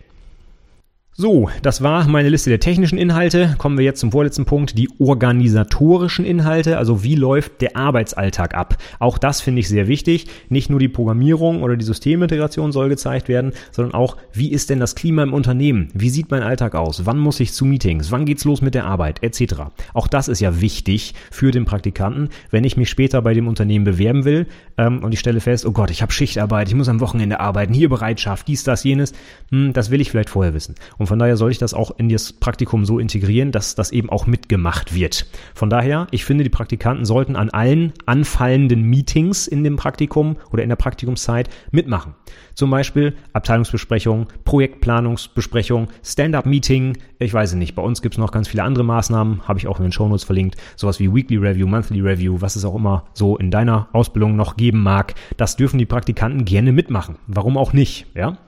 [1.16, 3.54] So, das war meine Liste der technischen Inhalte.
[3.58, 8.78] Kommen wir jetzt zum vorletzten Punkt, die organisatorischen Inhalte, also wie läuft der Arbeitsalltag ab.
[8.98, 10.26] Auch das finde ich sehr wichtig.
[10.48, 14.80] Nicht nur die Programmierung oder die Systemintegration soll gezeigt werden, sondern auch, wie ist denn
[14.80, 15.88] das Klima im Unternehmen?
[15.94, 17.06] Wie sieht mein Alltag aus?
[17.06, 18.10] Wann muss ich zu Meetings?
[18.10, 19.22] Wann geht's los mit der Arbeit?
[19.22, 19.54] Etc.
[19.92, 23.84] Auch das ist ja wichtig für den Praktikanten, wenn ich mich später bei dem Unternehmen
[23.84, 24.48] bewerben will
[24.78, 27.72] ähm, und ich stelle fest, oh Gott, ich habe Schichtarbeit, ich muss am Wochenende arbeiten,
[27.72, 29.12] hier Bereitschaft, dies, das, jenes.
[29.52, 30.74] Hm, das will ich vielleicht vorher wissen.
[31.06, 34.26] Von daher soll ich das auch in das Praktikum so integrieren, dass das eben auch
[34.26, 35.26] mitgemacht wird.
[35.54, 40.62] Von daher, ich finde, die Praktikanten sollten an allen anfallenden Meetings in dem Praktikum oder
[40.62, 42.14] in der Praktikumszeit mitmachen.
[42.54, 47.74] Zum Beispiel Abteilungsbesprechung, Projektplanungsbesprechung, Stand-up-Meeting, ich weiß es nicht.
[47.74, 50.24] Bei uns gibt es noch ganz viele andere Maßnahmen, habe ich auch in den Shownotes
[50.24, 50.56] verlinkt.
[50.76, 54.56] Sowas wie Weekly Review, Monthly Review, was es auch immer so in deiner Ausbildung noch
[54.56, 55.14] geben mag.
[55.36, 57.16] Das dürfen die Praktikanten gerne mitmachen.
[57.26, 58.38] Warum auch nicht, ja?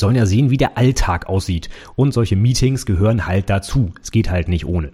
[0.00, 1.68] Sollen ja sehen, wie der Alltag aussieht.
[1.96, 3.92] Und solche Meetings gehören halt dazu.
[4.02, 4.92] Es geht halt nicht ohne.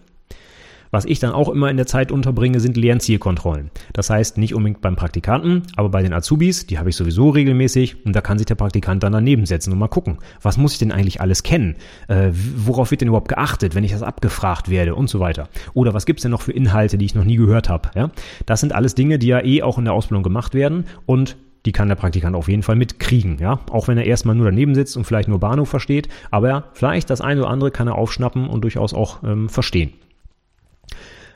[0.91, 3.71] Was ich dann auch immer in der Zeit unterbringe, sind Lernzielkontrollen.
[3.93, 8.07] Das heißt nicht unbedingt beim Praktikanten, aber bei den Azubis, die habe ich sowieso regelmäßig
[8.07, 10.79] und da kann sich der Praktikant dann daneben setzen und mal gucken, was muss ich
[10.79, 11.77] denn eigentlich alles kennen?
[12.09, 15.49] Äh, worauf wird denn überhaupt geachtet, wenn ich das abgefragt werde und so weiter?
[15.75, 17.91] Oder was gibt's denn noch für Inhalte, die ich noch nie gehört habe?
[17.95, 18.11] Ja?
[18.47, 21.37] Das sind alles Dinge, die ja eh auch in der Ausbildung gemacht werden und
[21.69, 23.61] die kann der Praktikant auf jeden Fall mitkriegen, ja.
[23.71, 27.21] Auch wenn er erstmal nur daneben sitzt und vielleicht nur Bahnhof versteht, aber vielleicht das
[27.21, 29.93] eine oder andere kann er aufschnappen und durchaus auch ähm, verstehen.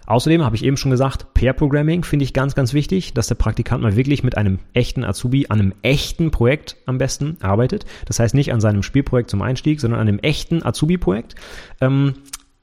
[0.07, 3.35] Außerdem habe ich eben schon gesagt, Pair Programming finde ich ganz, ganz wichtig, dass der
[3.35, 7.85] Praktikant mal wirklich mit einem echten Azubi an einem echten Projekt am besten arbeitet.
[8.07, 11.35] Das heißt nicht an seinem Spielprojekt zum Einstieg, sondern an einem echten Azubi-Projekt.
[11.83, 12.14] Ähm,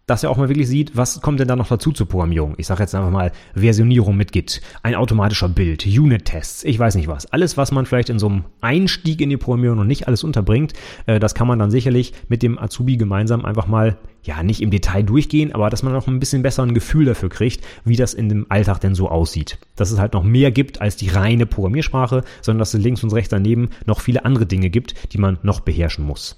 [0.10, 2.56] dass er auch mal wirklich sieht, was kommt denn da noch dazu zur Programmierung.
[2.58, 7.08] Ich sage jetzt einfach mal Versionierung mit Git, ein automatischer Bild, Unit-Tests, ich weiß nicht
[7.08, 7.28] was.
[7.32, 10.74] Alles, was man vielleicht in so einem Einstieg in die Programmierung noch nicht alles unterbringt,
[11.06, 14.72] äh, das kann man dann sicherlich mit dem Azubi gemeinsam einfach mal, ja, nicht im
[14.72, 18.14] Detail durchgehen, aber dass man noch ein bisschen besser ein Gefühl dafür kriegt, wie das
[18.14, 19.60] in dem Alltag denn so aussieht.
[19.76, 23.14] Dass es halt noch mehr gibt als die reine Programmiersprache, sondern dass es links und
[23.14, 26.38] rechts daneben noch viele andere Dinge gibt, die man noch beherrschen muss.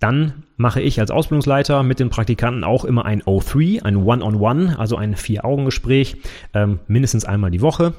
[0.00, 4.68] Dann mache ich als Ausbildungsleiter mit den Praktikanten auch immer ein O3, ein One-on-One, -on
[4.70, 6.16] -One, also ein Vier-Augen-Gespräch,
[6.54, 7.92] ähm, mindestens einmal die Woche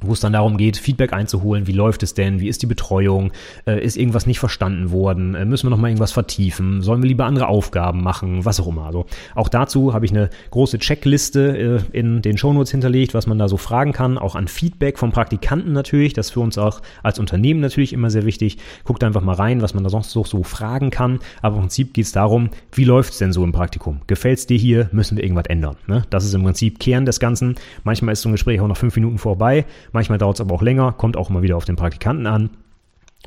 [0.00, 3.32] wo es dann darum geht, Feedback einzuholen, wie läuft es denn, wie ist die Betreuung,
[3.66, 7.08] äh, ist irgendwas nicht verstanden worden, äh, müssen wir noch mal irgendwas vertiefen, sollen wir
[7.08, 8.86] lieber andere Aufgaben machen, was auch immer.
[8.86, 13.38] Also auch dazu habe ich eine große Checkliste äh, in den Shownotes hinterlegt, was man
[13.38, 16.82] da so fragen kann, auch an Feedback vom Praktikanten natürlich, das ist für uns auch
[17.02, 18.58] als Unternehmen natürlich immer sehr wichtig.
[18.84, 21.94] Guckt einfach mal rein, was man da sonst so, so fragen kann, aber im Prinzip
[21.94, 24.00] geht es darum, wie läuft es denn so im Praktikum?
[24.06, 24.88] Gefällt es dir hier?
[24.92, 25.76] Müssen wir irgendwas ändern?
[25.86, 26.04] Ne?
[26.10, 27.56] Das ist im Prinzip Kern des Ganzen.
[27.84, 30.62] Manchmal ist so ein Gespräch auch noch fünf Minuten vorbei, Manchmal dauert es aber auch
[30.62, 32.50] länger, kommt auch immer wieder auf den Praktikanten an.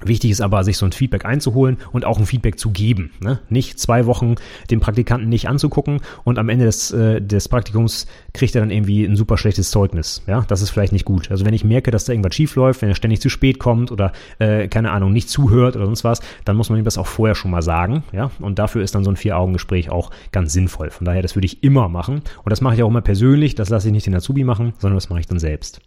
[0.03, 3.11] Wichtig ist aber, sich so ein Feedback einzuholen und auch ein Feedback zu geben.
[3.19, 3.39] Ne?
[3.49, 4.35] Nicht zwei Wochen
[4.71, 9.03] den Praktikanten nicht anzugucken und am Ende des, äh, des Praktikums kriegt er dann irgendwie
[9.03, 10.23] ein super schlechtes Zeugnis.
[10.25, 11.29] Ja, das ist vielleicht nicht gut.
[11.31, 13.91] Also wenn ich merke, dass da irgendwas schief läuft, wenn er ständig zu spät kommt
[13.91, 17.07] oder äh, keine Ahnung nicht zuhört oder sonst was, dann muss man ihm das auch
[17.07, 18.03] vorher schon mal sagen.
[18.13, 20.91] Ja, und dafür ist dann so ein Vier-Augen-Gespräch auch ganz sinnvoll.
[20.91, 23.55] Von daher, das würde ich immer machen und das mache ich auch immer persönlich.
[23.55, 25.81] Das lasse ich nicht den Azubi machen, sondern das mache ich dann selbst.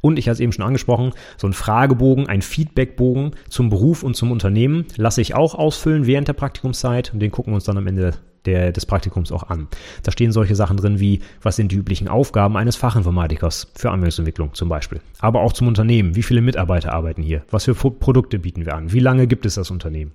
[0.00, 4.14] Und ich hatte es eben schon angesprochen, so ein Fragebogen, ein Feedbackbogen zum Beruf und
[4.14, 7.78] zum Unternehmen lasse ich auch ausfüllen während der Praktikumszeit und den gucken wir uns dann
[7.78, 8.14] am Ende
[8.44, 9.68] der, des Praktikums auch an.
[10.02, 14.54] Da stehen solche Sachen drin wie, was sind die üblichen Aufgaben eines Fachinformatikers für Anwendungsentwicklung
[14.54, 15.00] zum Beispiel.
[15.20, 16.16] Aber auch zum Unternehmen.
[16.16, 17.42] Wie viele Mitarbeiter arbeiten hier?
[17.50, 18.92] Was für Produkte bieten wir an?
[18.92, 20.12] Wie lange gibt es das Unternehmen?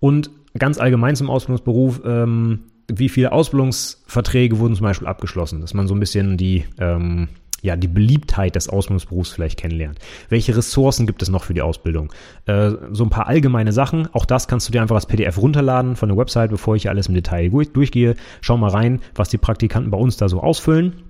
[0.00, 2.60] Und ganz allgemein zum Ausbildungsberuf, ähm,
[2.90, 7.28] wie viele Ausbildungsverträge wurden zum Beispiel abgeschlossen, dass man so ein bisschen die, ähm,
[7.68, 9.98] ja, die Beliebtheit des Ausbildungsberufs vielleicht kennenlernt.
[10.28, 12.12] Welche Ressourcen gibt es noch für die Ausbildung?
[12.46, 14.08] Äh, so ein paar allgemeine Sachen.
[14.12, 16.90] Auch das kannst du dir einfach als PDF runterladen von der Website, bevor ich hier
[16.90, 18.16] alles im Detail durchgehe.
[18.40, 21.07] Schau mal rein, was die Praktikanten bei uns da so ausfüllen.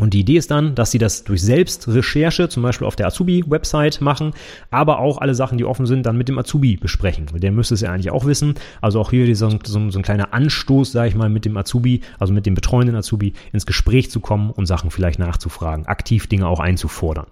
[0.00, 4.00] Und die Idee ist dann, dass sie das durch Selbstrecherche, zum Beispiel auf der Azubi-Website
[4.00, 4.32] machen,
[4.70, 7.26] aber auch alle Sachen, die offen sind, dann mit dem Azubi besprechen.
[7.34, 8.54] Der müsste es ja eigentlich auch wissen.
[8.80, 12.00] Also auch hier so, so, so ein kleiner Anstoß, sage ich mal, mit dem Azubi,
[12.18, 16.48] also mit dem betreuenden Azubi, ins Gespräch zu kommen und Sachen vielleicht nachzufragen, aktiv Dinge
[16.48, 17.26] auch einzufordern.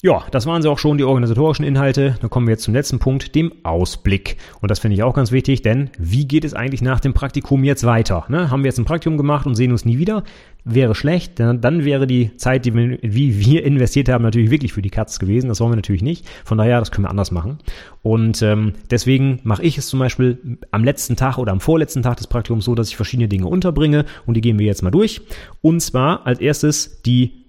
[0.00, 2.14] Ja, das waren sie auch schon, die organisatorischen Inhalte.
[2.20, 4.36] Dann kommen wir jetzt zum letzten Punkt, dem Ausblick.
[4.60, 7.64] Und das finde ich auch ganz wichtig, denn wie geht es eigentlich nach dem Praktikum
[7.64, 8.24] jetzt weiter?
[8.28, 8.48] Ne?
[8.48, 10.22] Haben wir jetzt ein Praktikum gemacht und sehen uns nie wieder?
[10.62, 14.82] Wäre schlecht, denn dann wäre die Zeit, die wir, wir investiert haben, natürlich wirklich für
[14.82, 15.48] die Katz gewesen.
[15.48, 16.28] Das wollen wir natürlich nicht.
[16.44, 17.58] Von daher, das können wir anders machen.
[18.04, 22.18] Und ähm, deswegen mache ich es zum Beispiel am letzten Tag oder am vorletzten Tag
[22.18, 25.22] des Praktikums so, dass ich verschiedene Dinge unterbringe und die gehen wir jetzt mal durch.
[25.60, 27.47] Und zwar als erstes die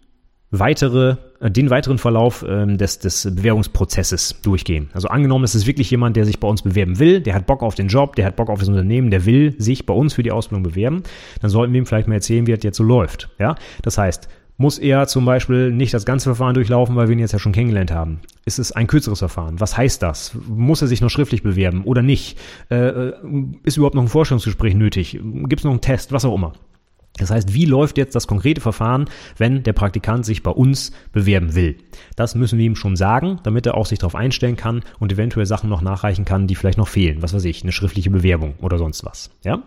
[0.51, 4.89] weitere äh, den weiteren Verlauf ähm, des, des Bewerbungsprozesses durchgehen.
[4.93, 7.61] Also angenommen, es ist wirklich jemand, der sich bei uns bewerben will, der hat Bock
[7.61, 10.23] auf den Job, der hat Bock auf das Unternehmen, der will sich bei uns für
[10.23, 11.03] die Ausbildung bewerben,
[11.41, 13.29] dann sollten wir ihm vielleicht mal erzählen, wie das jetzt so läuft.
[13.39, 14.27] Ja, das heißt,
[14.57, 17.53] muss er zum Beispiel nicht das ganze Verfahren durchlaufen, weil wir ihn jetzt ja schon
[17.53, 18.19] kennengelernt haben?
[18.43, 19.61] Ist es ein kürzeres Verfahren?
[19.61, 20.33] Was heißt das?
[20.49, 22.37] Muss er sich noch schriftlich bewerben oder nicht?
[22.69, 23.13] Äh, äh
[23.63, 25.17] ist überhaupt noch ein Vorstellungsgespräch nötig?
[25.23, 26.11] Gibt es noch einen Test?
[26.11, 26.51] Was auch immer.
[27.19, 31.55] Das heißt, wie läuft jetzt das konkrete Verfahren, wenn der Praktikant sich bei uns bewerben
[31.55, 31.77] will?
[32.15, 35.45] Das müssen wir ihm schon sagen, damit er auch sich darauf einstellen kann und eventuell
[35.45, 37.21] Sachen noch nachreichen kann, die vielleicht noch fehlen.
[37.21, 39.29] Was weiß ich, eine schriftliche Bewerbung oder sonst was.
[39.43, 39.61] Ja?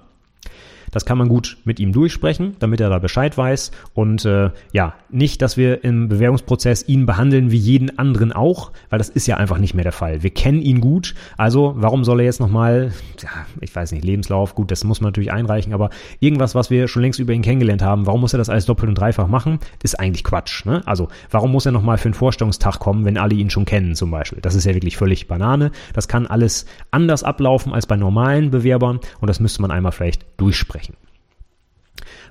[0.92, 3.72] Das kann man gut mit ihm durchsprechen, damit er da Bescheid weiß.
[3.94, 8.98] Und äh, ja, nicht, dass wir im Bewerbungsprozess ihn behandeln wie jeden anderen auch, weil
[8.98, 10.22] das ist ja einfach nicht mehr der Fall.
[10.22, 13.30] Wir kennen ihn gut, also warum soll er jetzt nochmal, ja,
[13.60, 15.90] ich weiß nicht, Lebenslauf, gut, das muss man natürlich einreichen, aber
[16.20, 18.88] irgendwas, was wir schon längst über ihn kennengelernt haben, warum muss er das alles doppelt
[18.88, 19.58] und dreifach machen?
[19.82, 20.66] Ist eigentlich Quatsch.
[20.66, 20.82] Ne?
[20.84, 24.10] Also warum muss er nochmal für einen Vorstellungstag kommen, wenn alle ihn schon kennen zum
[24.10, 24.40] Beispiel?
[24.42, 25.70] Das ist ja wirklich völlig Banane.
[25.94, 30.26] Das kann alles anders ablaufen als bei normalen Bewerbern und das müsste man einmal vielleicht
[30.36, 30.81] durchsprechen.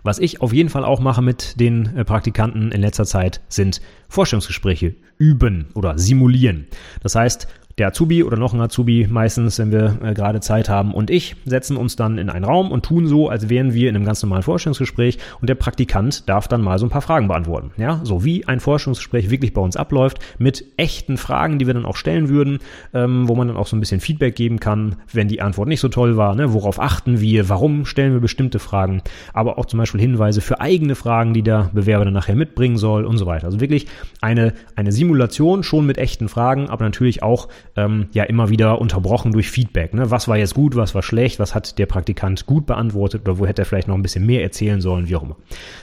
[0.04, 3.82] Was ich auf jeden Fall auch mache mit den äh, Praktikanten in letzter Zeit sind
[4.10, 6.68] Vorstellungsgespräche üben oder simulieren.
[7.02, 7.48] Das heißt,
[7.78, 11.36] der Azubi oder noch ein Azubi, meistens, wenn wir äh, gerade Zeit haben, und ich
[11.46, 14.22] setzen uns dann in einen Raum und tun so, als wären wir in einem ganz
[14.24, 17.72] normalen Vorstellungsgespräch und der Praktikant darf dann mal so ein paar Fragen beantworten.
[17.78, 21.86] Ja, so wie ein Vorstellungsgespräch wirklich bei uns abläuft, mit echten Fragen, die wir dann
[21.86, 22.60] auch stellen würden,
[22.94, 25.80] ähm, wo man dann auch so ein bisschen Feedback geben kann, wenn die Antwort nicht
[25.80, 26.36] so toll war.
[26.36, 26.54] Ne?
[26.54, 27.50] Worauf achten wir?
[27.50, 29.02] Warum stellen wir bestimmte Fragen?
[29.34, 33.06] Aber auch zum Beispiel Hinweise für eigene Fragen, die der Bewerber dann nachher mitbringen soll
[33.06, 33.46] und so weiter.
[33.46, 33.88] Also wirklich
[34.22, 39.32] eine, eine Simulation schon mit echten Fragen, aber natürlich auch ähm, ja immer wieder unterbrochen
[39.32, 39.94] durch Feedback.
[39.94, 40.12] Ne?
[40.12, 43.46] Was war jetzt gut, was war schlecht, was hat der Praktikant gut beantwortet oder wo
[43.46, 45.38] hätte er vielleicht noch ein bisschen mehr erzählen sollen, wie auch immer.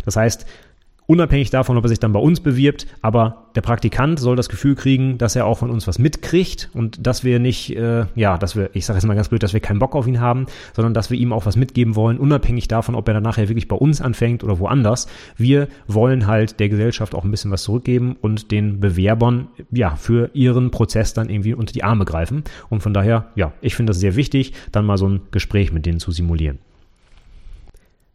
[0.05, 0.47] Das heißt,
[1.11, 4.75] Unabhängig davon, ob er sich dann bei uns bewirbt, aber der Praktikant soll das Gefühl
[4.75, 8.57] kriegen, dass er auch von uns was mitkriegt und dass wir nicht, äh, ja, dass
[8.57, 10.45] wir, ich sage jetzt mal ganz blöd, dass wir keinen Bock auf ihn haben,
[10.75, 13.69] sondern dass wir ihm auch was mitgeben wollen, unabhängig davon, ob er dann nachher wirklich
[13.69, 15.09] bei uns anfängt oder woanders.
[15.39, 20.29] Wir wollen halt der Gesellschaft auch ein bisschen was zurückgeben und den Bewerbern, ja, für
[20.35, 22.45] ihren Prozess dann irgendwie unter die Arme greifen.
[22.69, 25.87] Und von daher, ja, ich finde das sehr wichtig, dann mal so ein Gespräch mit
[25.87, 26.59] denen zu simulieren.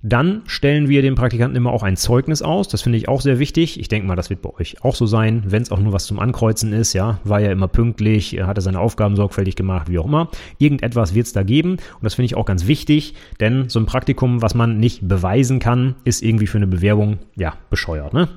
[0.06, 2.68] Dann stellen wir dem Praktikanten immer auch ein Zeugnis aus.
[2.68, 3.80] Das finde ich auch sehr wichtig.
[3.80, 6.06] Ich denke mal, das wird bei euch auch so sein, wenn es auch nur was
[6.06, 6.92] zum Ankreuzen ist.
[6.92, 10.30] Ja, war ja immer pünktlich, hatte seine Aufgaben sorgfältig gemacht, wie auch immer.
[10.58, 13.86] Irgendetwas wird es da geben und das finde ich auch ganz wichtig, denn so ein
[13.86, 18.14] Praktikum, was man nicht beweisen kann, ist irgendwie für eine Bewerbung ja bescheuert.
[18.14, 18.28] Ne?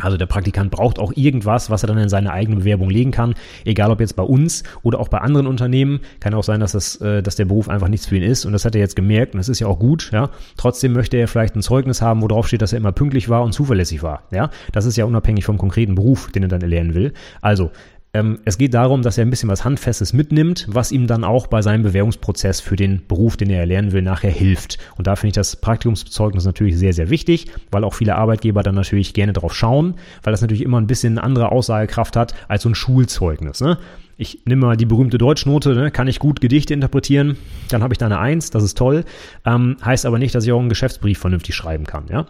[0.00, 3.34] Also der Praktikant braucht auch irgendwas, was er dann in seine eigene Bewerbung legen kann,
[3.64, 6.00] egal ob jetzt bei uns oder auch bei anderen Unternehmen.
[6.20, 8.52] Kann auch sein, dass das, äh, dass der Beruf einfach nichts für ihn ist und
[8.52, 10.10] das hat er jetzt gemerkt und das ist ja auch gut.
[10.12, 13.28] Ja, trotzdem möchte er vielleicht ein Zeugnis haben, wo drauf steht, dass er immer pünktlich
[13.28, 14.22] war und zuverlässig war.
[14.30, 17.12] Ja, das ist ja unabhängig vom konkreten Beruf, den er dann erlernen will.
[17.40, 17.70] Also
[18.16, 21.48] Ähm, es geht darum, dass er ein bisschen was Handfestes mitnimmt, was ihm dann auch
[21.48, 24.78] bei seinem Bewerbungsprozess für den Beruf, den er erlernen will, nachher hilft.
[24.96, 28.74] Und da finde ich das Praktikumszeugnis natürlich sehr, sehr wichtig, weil auch viele Arbeitgeber dann
[28.74, 32.62] natürlich gerne drauf schauen, weil das natürlich immer ein bisschen eine andere Aussagekraft hat als
[32.62, 33.60] so ein Schulzeugnis.
[33.60, 33.76] Ne?
[34.18, 35.90] ich nehme mal die berühmte Deutschnote, ne?
[35.90, 37.36] kann ich gut Gedichte interpretieren,
[37.68, 39.04] dann habe ich da eine Eins, das ist toll.
[39.44, 42.26] Ähm, heißt aber nicht, dass ich auch einen Geschäftsbrief vernünftig schreiben kann, ja.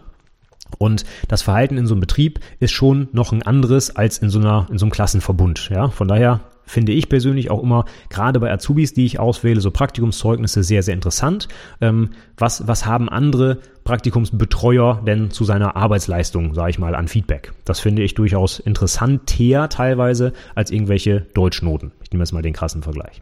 [0.77, 4.39] Und das Verhalten in so einem Betrieb ist schon noch ein anderes als in so
[4.39, 5.69] einer, in so einem Klassenverbund.
[5.69, 9.71] Ja, von daher finde ich persönlich auch immer, gerade bei Azubis, die ich auswähle, so
[9.71, 11.47] Praktikumszeugnisse sehr, sehr interessant.
[11.81, 17.53] Ähm, was, was haben andere Praktikumsbetreuer denn zu seiner Arbeitsleistung, sage ich mal, an Feedback?
[17.65, 21.93] Das finde ich durchaus interessanter teilweise als irgendwelche Deutschnoten.
[22.03, 23.21] Ich nehme jetzt mal den krassen Vergleich.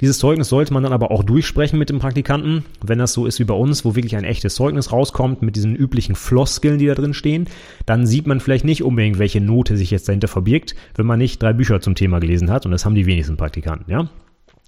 [0.00, 3.38] Dieses Zeugnis sollte man dann aber auch durchsprechen mit dem Praktikanten, wenn das so ist
[3.38, 6.94] wie bei uns, wo wirklich ein echtes Zeugnis rauskommt mit diesen üblichen Floskeln, die da
[6.94, 7.48] drin stehen,
[7.86, 11.42] dann sieht man vielleicht nicht unbedingt, welche Note sich jetzt dahinter verbirgt, wenn man nicht
[11.42, 14.08] drei Bücher zum Thema gelesen hat und das haben die wenigsten Praktikanten, ja.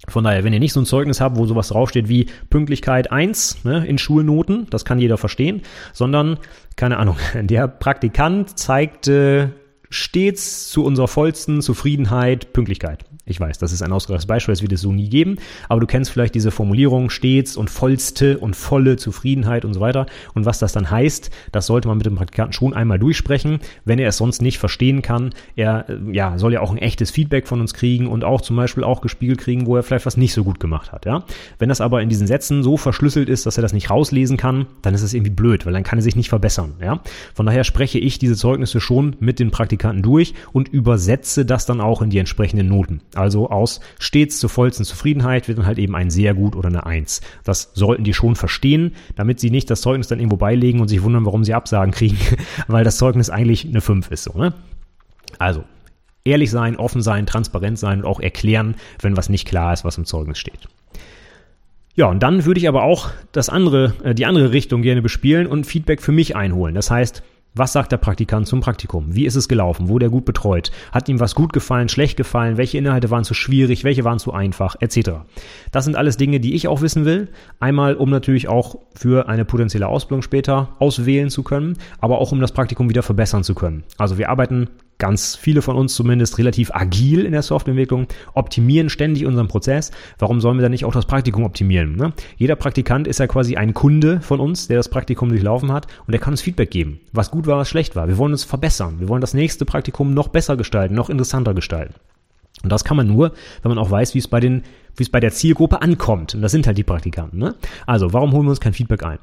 [0.07, 3.65] Von daher, wenn ihr nicht so ein Zeugnis habt, wo sowas draufsteht wie Pünktlichkeit 1
[3.65, 6.37] ne, in Schulnoten, das kann jeder verstehen, sondern,
[6.75, 9.49] keine Ahnung, der Praktikant zeigt äh,
[9.89, 13.05] stets zu unserer vollsten Zufriedenheit Pünktlichkeit.
[13.25, 15.35] Ich weiß, das ist ein ausgedachtes Beispiel, das wird es so nie geben,
[15.67, 20.05] aber du kennst vielleicht diese Formulierung stets und vollste und volle Zufriedenheit und so weiter.
[20.33, 23.99] Und was das dann heißt, das sollte man mit dem Praktikanten schon einmal durchsprechen, wenn
[23.99, 25.31] er es sonst nicht verstehen kann.
[25.57, 28.55] Er äh, ja, soll ja auch ein echtes Feedback von uns kriegen und auch zum
[28.55, 31.05] Beispiel auch gespiegelt kriegen, wo er vielleicht was nicht so gut gemacht hat.
[31.05, 31.23] Ja?
[31.59, 34.67] Wenn das aber in diesen Sätzen so verschlüsselt ist, dass er das nicht rauslesen kann,
[34.81, 36.75] dann ist es irgendwie blöd, weil dann kann er sich nicht verbessern.
[36.81, 37.01] Ja?
[37.33, 41.81] Von daher spreche ich diese Zeugnisse schon mit den Praktikanten durch und übersetze das dann
[41.81, 43.01] auch in die entsprechenden Noten.
[43.15, 46.85] Also aus stets zur vollsten Zufriedenheit wird dann halt eben ein sehr gut oder eine
[46.85, 47.21] Eins.
[47.43, 51.03] Das sollten die schon verstehen, damit sie nicht das Zeugnis dann irgendwo beilegen und sich
[51.03, 52.17] wundern, warum sie Absagen kriegen,
[52.67, 54.23] weil das Zeugnis eigentlich eine 5 ist.
[54.23, 54.53] So, ne?
[55.39, 55.63] Also,
[56.23, 59.97] ehrlich sein, offen sein, transparent sein und auch erklären, wenn was nicht klar ist, was
[59.97, 60.67] im Zeugnis steht.
[61.95, 65.47] Ja, und dann würde ich aber auch das andere, äh, die andere Richtung gerne bespielen
[65.47, 66.75] und Feedback für mich einholen.
[66.75, 67.23] Das heißt,
[67.57, 69.15] was sagt der Praktikant zum Praktikum?
[69.15, 69.87] Wie ist es gelaufen?
[69.87, 70.71] Wurde er gut betreut?
[70.91, 72.57] Hat ihm was gut gefallen, schlecht gefallen?
[72.57, 73.83] Welche Inhalte waren zu schwierig?
[73.83, 74.75] Welche waren zu einfach?
[74.79, 75.11] Etc.
[75.71, 77.29] Das sind alles Dinge, die ich auch wissen will.
[77.59, 82.39] Einmal, um natürlich auch für eine potenzielle Ausbildung später auswählen zu können, aber auch um
[82.39, 83.83] das Praktikum wieder verbessern zu können.
[83.97, 89.25] Also wir arbeiten ganz viele von uns zumindest relativ agil in der Softwareentwicklung, optimieren ständig
[89.25, 89.91] unseren Prozess.
[90.17, 91.95] Warum sollen wir dann nicht auch das Praktikum optimieren?
[91.95, 92.13] Ne?
[92.37, 96.11] Jeder Praktikant ist ja quasi ein Kunde von uns, der das Praktikum durchlaufen hat und
[96.11, 98.07] der kann uns Feedback geben, was gut war, was schlecht war.
[98.07, 98.99] Wir wollen uns verbessern.
[98.99, 101.95] Wir wollen das nächste Praktikum noch besser gestalten, noch interessanter gestalten.
[102.63, 104.63] Und das kann man nur, wenn man auch weiß, wie es bei den,
[104.95, 106.33] wie es bei der Zielgruppe ankommt.
[106.33, 107.37] Und das sind halt die Praktikanten.
[107.37, 107.55] Ne?
[107.85, 109.19] Also, warum holen wir uns kein Feedback ein?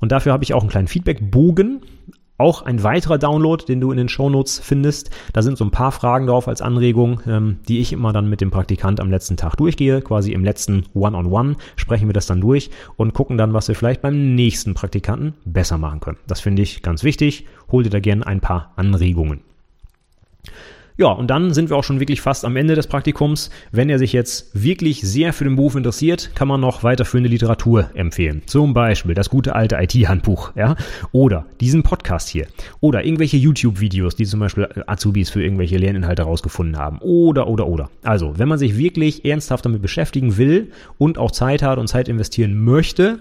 [0.00, 1.80] Und dafür habe ich auch einen kleinen Feedbackbogen
[2.38, 5.10] auch ein weiterer Download, den du in den Shownotes findest.
[5.32, 8.40] Da sind so ein paar Fragen drauf als Anregung, ähm, die ich immer dann mit
[8.40, 10.00] dem Praktikant am letzten Tag durchgehe.
[10.00, 13.68] Quasi im letzten One-on-One -on -One sprechen wir das dann durch und gucken dann, was
[13.68, 16.18] wir vielleicht beim nächsten Praktikanten besser machen können.
[16.26, 17.46] Das finde ich ganz wichtig.
[17.70, 19.53] Hol dir da gerne ein paar Anregungen.
[20.96, 23.50] Ja, und dann sind wir auch schon wirklich fast am Ende des Praktikums.
[23.72, 27.90] Wenn er sich jetzt wirklich sehr für den Beruf interessiert, kann man noch weiterführende Literatur
[27.94, 28.42] empfehlen.
[28.46, 30.76] Zum Beispiel das gute alte IT-Handbuch, ja,
[31.10, 32.46] oder diesen Podcast hier,
[32.78, 37.90] oder irgendwelche YouTube-Videos, die zum Beispiel Azubis für irgendwelche Lerninhalte herausgefunden haben, oder, oder, oder.
[38.04, 42.08] Also, wenn man sich wirklich ernsthaft damit beschäftigen will und auch Zeit hat und Zeit
[42.08, 43.18] investieren möchte,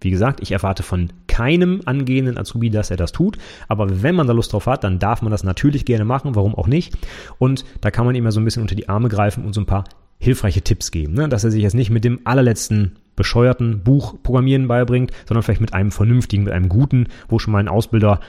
[0.00, 3.38] wie gesagt, ich erwarte von keinem angehenden Azubi, dass er das tut.
[3.66, 6.34] Aber wenn man da Lust drauf hat, dann darf man das natürlich gerne machen.
[6.34, 6.96] Warum auch nicht?
[7.38, 9.60] Und da kann man ihm ja so ein bisschen unter die Arme greifen und so
[9.60, 9.84] ein paar
[10.18, 11.14] hilfreiche Tipps geben.
[11.14, 11.28] Ne?
[11.28, 15.74] Dass er sich jetzt nicht mit dem allerletzten bescheuerten Buch Programmieren beibringt, sondern vielleicht mit
[15.74, 18.20] einem vernünftigen, mit einem guten, wo schon mal ein Ausbilder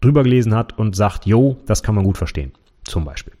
[0.00, 2.52] drüber gelesen hat und sagt, yo, das kann man gut verstehen.
[2.84, 3.32] Zum Beispiel.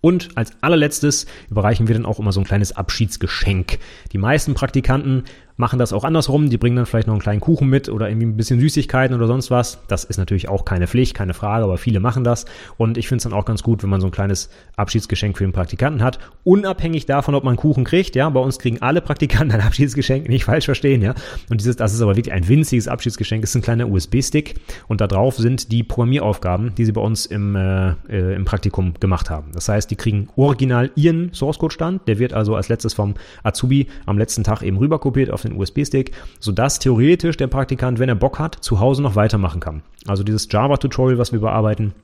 [0.00, 3.78] Und als allerletztes überreichen wir dann auch immer so ein kleines Abschiedsgeschenk.
[4.12, 5.24] Die meisten Praktikanten
[5.56, 6.50] machen das auch andersrum.
[6.50, 9.26] Die bringen dann vielleicht noch einen kleinen Kuchen mit oder irgendwie ein bisschen Süßigkeiten oder
[9.26, 9.78] sonst was.
[9.88, 12.44] Das ist natürlich auch keine Pflicht, keine Frage, aber viele machen das.
[12.76, 15.44] Und ich finde es dann auch ganz gut, wenn man so ein kleines Abschiedsgeschenk für
[15.44, 16.18] den Praktikanten hat.
[16.44, 18.14] Unabhängig davon, ob man Kuchen kriegt.
[18.16, 21.02] Ja, bei uns kriegen alle Praktikanten ein Abschiedsgeschenk, nicht falsch verstehen.
[21.02, 21.14] Ja,
[21.50, 23.42] und dieses, das ist aber wirklich ein winziges Abschiedsgeschenk.
[23.42, 24.56] Das ist ein kleiner USB-Stick
[24.88, 28.94] und da drauf sind die Programmieraufgaben, die sie bei uns im, äh, äh, im Praktikum
[29.00, 29.52] gemacht haben.
[29.52, 32.06] Das heißt, die kriegen original ihren Source Code Stand.
[32.08, 36.12] Der wird also als letztes vom Azubi am letzten Tag eben rüberkopiert auf den USB-Stick,
[36.40, 39.82] sodass theoretisch der Praktikant, wenn er Bock hat, zu Hause noch weitermachen kann.
[40.06, 41.94] Also dieses Java-Tutorial, was wir bearbeiten,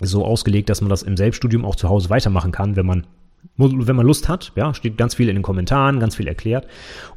[0.00, 3.06] ist so ausgelegt, dass man das im Selbststudium auch zu Hause weitermachen kann, wenn man
[3.56, 6.66] wenn man Lust hat, ja, steht ganz viel in den Kommentaren, ganz viel erklärt.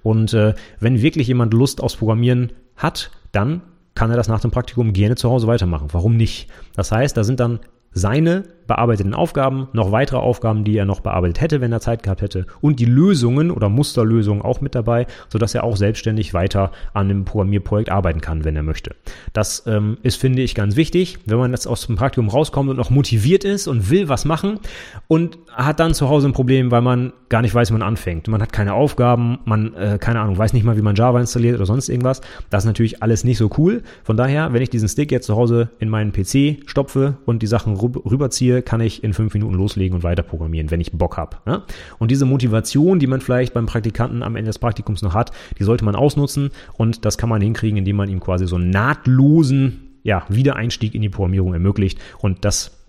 [0.04, 3.62] Und äh, wenn wirklich jemand Lust aufs Programmieren hat, dann
[3.96, 5.88] kann er das nach dem Praktikum gerne zu Hause weitermachen.
[5.92, 6.48] Warum nicht?
[6.76, 7.60] Das heißt, da sind dann
[7.92, 12.22] seine bearbeiteten Aufgaben, noch weitere Aufgaben, die er noch bearbeitet hätte, wenn er Zeit gehabt
[12.22, 17.08] hätte und die Lösungen oder Musterlösungen auch mit dabei, sodass er auch selbstständig weiter an
[17.08, 18.96] dem Programmierprojekt arbeiten kann, wenn er möchte.
[19.34, 22.78] Das ähm, ist, finde ich, ganz wichtig, wenn man jetzt aus dem Praktikum rauskommt und
[22.78, 24.60] noch motiviert ist und will was machen
[25.08, 28.28] und hat dann zu Hause ein Problem, weil man gar nicht weiß, wie man anfängt.
[28.28, 31.56] Man hat keine Aufgaben, man, äh, keine Ahnung, weiß nicht mal, wie man Java installiert
[31.56, 32.22] oder sonst irgendwas.
[32.50, 33.84] Das ist natürlich alles nicht so cool.
[34.04, 37.48] Von daher, wenn ich diesen Stick jetzt zu Hause in meinen PC stopfe und die
[37.48, 41.38] Sachen rüberziehe, kann ich in fünf Minuten loslegen und weiter programmieren, wenn ich Bock habe.
[41.46, 41.64] Ja?
[42.00, 45.64] Und diese Motivation, die man vielleicht beim Praktikanten am Ende des Praktikums noch hat, die
[45.64, 50.00] sollte man ausnutzen und das kann man hinkriegen, indem man ihm quasi so einen nahtlosen
[50.04, 52.82] ja, Wiedereinstieg in die Programmierung ermöglicht und das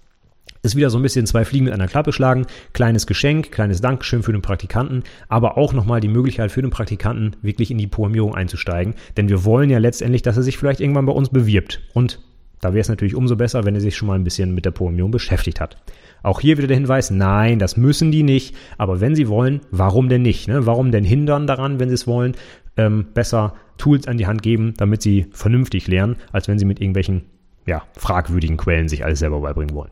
[0.62, 2.46] ist wieder so ein bisschen zwei Fliegen mit einer Klappe schlagen.
[2.72, 7.36] Kleines Geschenk, kleines Dankeschön für den Praktikanten, aber auch nochmal die Möglichkeit für den Praktikanten,
[7.42, 8.94] wirklich in die Programmierung einzusteigen.
[9.16, 11.80] Denn wir wollen ja letztendlich, dass er sich vielleicht irgendwann bei uns bewirbt.
[11.94, 12.20] Und
[12.62, 14.70] da wäre es natürlich umso besser, wenn er sich schon mal ein bisschen mit der
[14.70, 15.76] Programmierung beschäftigt hat.
[16.22, 18.54] Auch hier wieder der Hinweis, nein, das müssen die nicht.
[18.78, 20.46] Aber wenn sie wollen, warum denn nicht?
[20.46, 20.64] Ne?
[20.64, 22.36] Warum denn hindern daran, wenn sie es wollen?
[22.76, 26.80] Ähm, besser Tools an die Hand geben, damit sie vernünftig lernen, als wenn sie mit
[26.80, 27.24] irgendwelchen
[27.66, 29.90] ja, fragwürdigen Quellen sich alles selber beibringen wollen.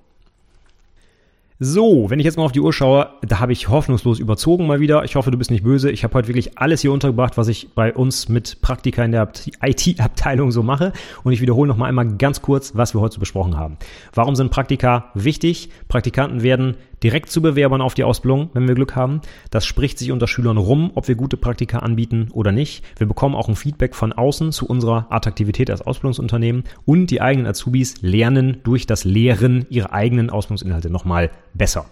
[1.63, 4.81] So, wenn ich jetzt mal auf die Uhr schaue, da habe ich hoffnungslos überzogen mal
[4.81, 5.05] wieder.
[5.05, 5.91] Ich hoffe, du bist nicht böse.
[5.91, 9.31] Ich habe heute wirklich alles hier untergebracht, was ich bei uns mit Praktika in der
[9.63, 10.95] IT-Abteilung so mache.
[11.23, 13.77] Und ich wiederhole noch mal einmal ganz kurz, was wir heute besprochen haben.
[14.15, 15.69] Warum sind Praktika wichtig?
[15.89, 19.21] Praktikanten werden direkt zu Bewerbern auf die Ausbildung, wenn wir Glück haben.
[19.51, 22.85] Das spricht sich unter Schülern rum, ob wir gute Praktika anbieten oder nicht.
[22.97, 27.47] Wir bekommen auch ein Feedback von außen zu unserer Attraktivität als Ausbildungsunternehmen und die eigenen
[27.47, 31.87] Azubis lernen durch das Lehren ihre eigenen Ausbildungsinhalte nochmal besser.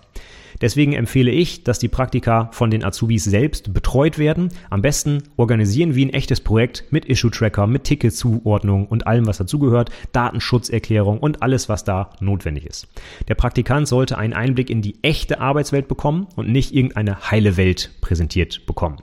[0.60, 4.48] Deswegen empfehle ich, dass die Praktika von den Azubis selbst betreut werden.
[4.70, 9.90] Am besten organisieren wie ein echtes Projekt mit Issue-Tracker, mit Ticketzuordnung und allem, was dazugehört,
[10.12, 12.88] Datenschutzerklärung und alles, was da notwendig ist.
[13.28, 17.90] Der Praktikant sollte einen Einblick in die echte Arbeitswelt bekommen und nicht irgendeine heile Welt
[18.00, 18.98] präsentiert bekommen.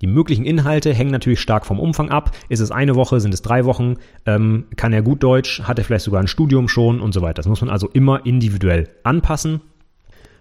[0.00, 2.30] Die möglichen Inhalte hängen natürlich stark vom Umfang ab.
[2.48, 3.96] Ist es eine Woche, sind es drei Wochen?
[4.26, 5.62] Ähm, kann er gut Deutsch?
[5.62, 7.34] Hat er vielleicht sogar ein Studium schon und so weiter?
[7.34, 9.60] Das muss man also immer individuell anpassen.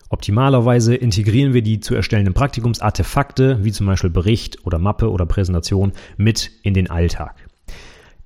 [0.09, 5.91] Optimalerweise integrieren wir die zu erstellenden Praktikumsartefakte, wie zum Beispiel Bericht oder Mappe oder Präsentation,
[6.15, 7.46] mit in den Alltag.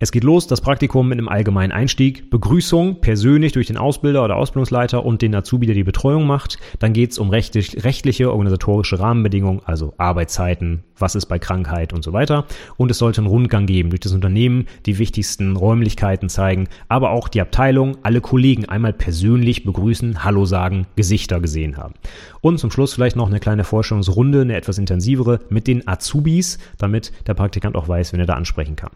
[0.04, 4.36] Es geht los, das Praktikum mit einem allgemeinen Einstieg, Begrüßung persönlich durch den Ausbilder oder
[4.36, 6.58] Ausbildungsleiter und den Azubi, der die Betreuung macht.
[6.80, 12.04] Dann geht es um rechtlich, rechtliche, organisatorische Rahmenbedingungen, also Arbeitszeiten, was ist bei Krankheit und
[12.04, 12.46] so weiter.
[12.78, 17.28] Und es sollte einen Rundgang geben durch das Unternehmen, die wichtigsten Räumlichkeiten zeigen, aber auch
[17.28, 21.94] die Abteilung, alle Kollegen einmal persönlich begrüßen, Hallo sagen, Gesichter gesehen haben.
[22.42, 27.12] Und zum Schluss vielleicht noch eine kleine Vorstellungsrunde, eine etwas intensivere mit den Azubis, damit
[27.28, 28.90] der Praktikant auch weiß, wenn er da ansprechen kann.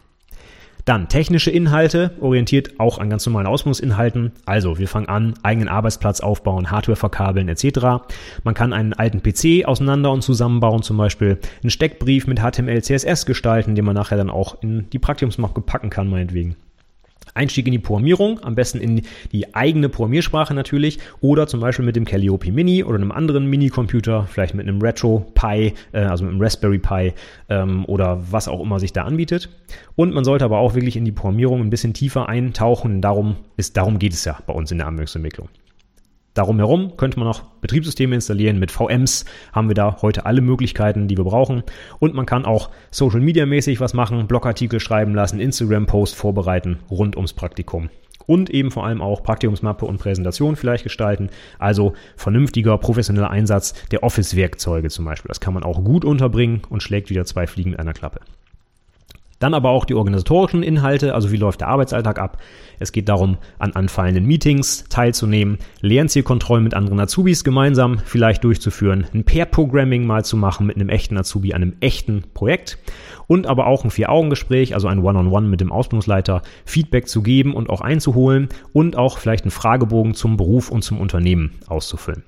[0.86, 4.30] Dann technische Inhalte, orientiert auch an ganz normalen Ausbildungsinhalten.
[4.44, 8.06] Also wir fangen an, eigenen Arbeitsplatz aufbauen, Hardware verkabeln etc.
[8.44, 13.26] Man kann einen alten PC auseinander und zusammenbauen, zum Beispiel einen Steckbrief mit HTML, CSS
[13.26, 16.54] gestalten, den man nachher dann auch in die Praktikumsmappe packen kann, meinetwegen.
[17.36, 21.96] Einstieg in die Programmierung, am besten in die eigene Programmiersprache natürlich oder zum Beispiel mit
[21.96, 26.32] dem Calliope Mini oder einem anderen Mini-Computer, vielleicht mit einem Retro Pi, äh, also mit
[26.32, 27.12] einem Raspberry Pi
[27.48, 29.50] ähm, oder was auch immer sich da anbietet.
[29.94, 33.76] Und man sollte aber auch wirklich in die Programmierung ein bisschen tiefer eintauchen, darum, ist,
[33.76, 35.48] darum geht es ja bei uns in der Anwendungsentwicklung.
[36.36, 38.58] Darum herum könnte man auch Betriebssysteme installieren.
[38.58, 39.24] Mit VMs
[39.54, 41.62] haben wir da heute alle Möglichkeiten, die wir brauchen.
[41.98, 47.16] Und man kann auch Social Media mäßig was machen, Blogartikel schreiben lassen, Instagram-Post vorbereiten rund
[47.16, 47.88] ums Praktikum.
[48.26, 51.30] Und eben vor allem auch Praktikumsmappe und Präsentation vielleicht gestalten.
[51.58, 55.28] Also vernünftiger, professioneller Einsatz der Office-Werkzeuge zum Beispiel.
[55.28, 58.20] Das kann man auch gut unterbringen und schlägt wieder zwei Fliegen mit einer Klappe.
[59.38, 62.38] Dann aber auch die organisatorischen Inhalte, also wie läuft der Arbeitsalltag ab.
[62.78, 69.24] Es geht darum, an anfallenden Meetings teilzunehmen, Lernzielkontrollen mit anderen Azubis gemeinsam vielleicht durchzuführen, ein
[69.24, 72.78] Pair-Programming mal zu machen mit einem echten Azubi an einem echten Projekt
[73.26, 77.22] und aber auch ein Vier-Augen-Gespräch, also ein One-on-One -on -One mit dem Ausbildungsleiter, Feedback zu
[77.22, 82.22] geben und auch einzuholen und auch vielleicht einen Fragebogen zum Beruf und zum Unternehmen auszufüllen.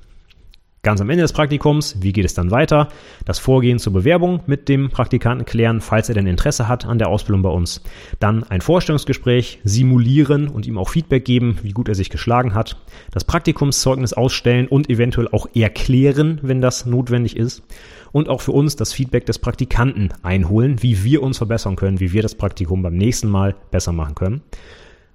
[0.82, 2.88] Ganz am Ende des Praktikums, wie geht es dann weiter?
[3.24, 7.08] Das Vorgehen zur Bewerbung mit dem Praktikanten klären, falls er denn Interesse hat an der
[7.08, 7.82] Ausbildung bei uns.
[8.20, 12.76] Dann ein Vorstellungsgespräch simulieren und ihm auch Feedback geben, wie gut er sich geschlagen hat.
[13.10, 17.64] Das Praktikumszeugnis ausstellen und eventuell auch erklären, wenn das notwendig ist.
[18.12, 22.12] Und auch für uns das Feedback des Praktikanten einholen, wie wir uns verbessern können, wie
[22.12, 24.42] wir das Praktikum beim nächsten Mal besser machen können.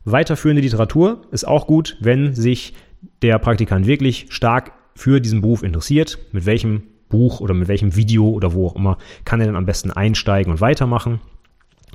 [0.04, 2.74] Weiterführende Literatur ist auch gut, wenn sich
[3.22, 8.30] der Praktikant wirklich stark für diesen Beruf interessiert, mit welchem Buch oder mit welchem Video
[8.30, 11.22] oder wo auch immer kann er dann am besten einsteigen und weitermachen.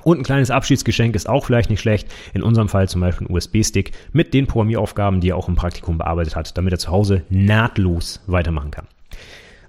[0.03, 2.07] Und ein kleines Abschiedsgeschenk ist auch vielleicht nicht schlecht.
[2.33, 5.97] In unserem Fall zum Beispiel ein USB-Stick mit den Programmieraufgaben, die er auch im Praktikum
[5.97, 8.87] bearbeitet hat, damit er zu Hause nahtlos weitermachen kann.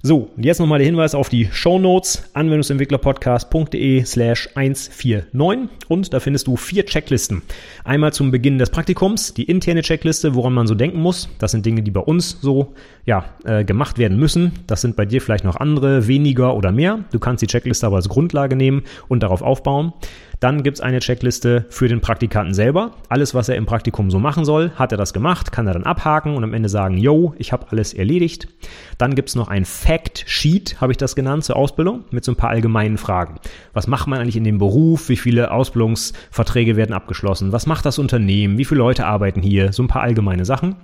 [0.03, 6.21] So, und jetzt nochmal der Hinweis auf die Show Notes anwendungsentwicklerpodcast.de slash 149 und da
[6.21, 7.43] findest du vier Checklisten.
[7.85, 11.29] Einmal zum Beginn des Praktikums, die interne Checkliste, woran man so denken muss.
[11.39, 12.73] Das sind Dinge, die bei uns so
[13.05, 14.53] ja, äh, gemacht werden müssen.
[14.67, 17.05] Das sind bei dir vielleicht noch andere, weniger oder mehr.
[17.13, 19.93] Du kannst die Checkliste aber als Grundlage nehmen und darauf aufbauen.
[20.41, 22.93] Dann gibt's eine Checkliste für den Praktikanten selber.
[23.11, 25.85] Alles, was er im Praktikum so machen soll, hat er das gemacht, kann er dann
[25.85, 28.49] abhaken und am Ende sagen, yo, ich habe alles erledigt.
[28.97, 32.37] Dann gibt's noch ein Fact Sheet, habe ich das genannt, zur Ausbildung, mit so ein
[32.37, 33.37] paar allgemeinen Fragen.
[33.75, 35.11] Was macht man eigentlich in dem Beruf?
[35.11, 37.53] Wie viele Ausbildungsverträge werden abgeschlossen?
[37.53, 38.57] Was macht das Unternehmen?
[38.57, 39.75] Wie viele Leute arbeiten hier?
[39.75, 40.77] So ein paar allgemeine Sachen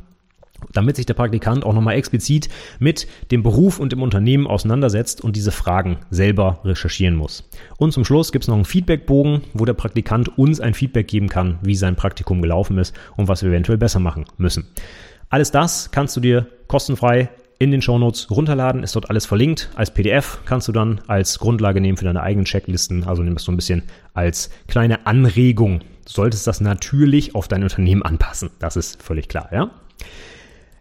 [0.72, 2.48] damit sich der Praktikant auch nochmal explizit
[2.78, 7.48] mit dem Beruf und dem Unternehmen auseinandersetzt und diese Fragen selber recherchieren muss.
[7.78, 11.28] Und zum Schluss gibt es noch einen Feedbackbogen, wo der Praktikant uns ein Feedback geben
[11.28, 14.66] kann, wie sein Praktikum gelaufen ist und was wir eventuell besser machen müssen.
[15.28, 19.70] Alles das kannst du dir kostenfrei in den Shownotes runterladen, ist dort alles verlinkt.
[19.74, 23.44] Als PDF kannst du dann als Grundlage nehmen für deine eigenen Checklisten, also nimm es
[23.44, 23.82] so ein bisschen
[24.14, 25.80] als kleine Anregung.
[25.80, 29.70] Du solltest das natürlich auf dein Unternehmen anpassen, das ist völlig klar, ja?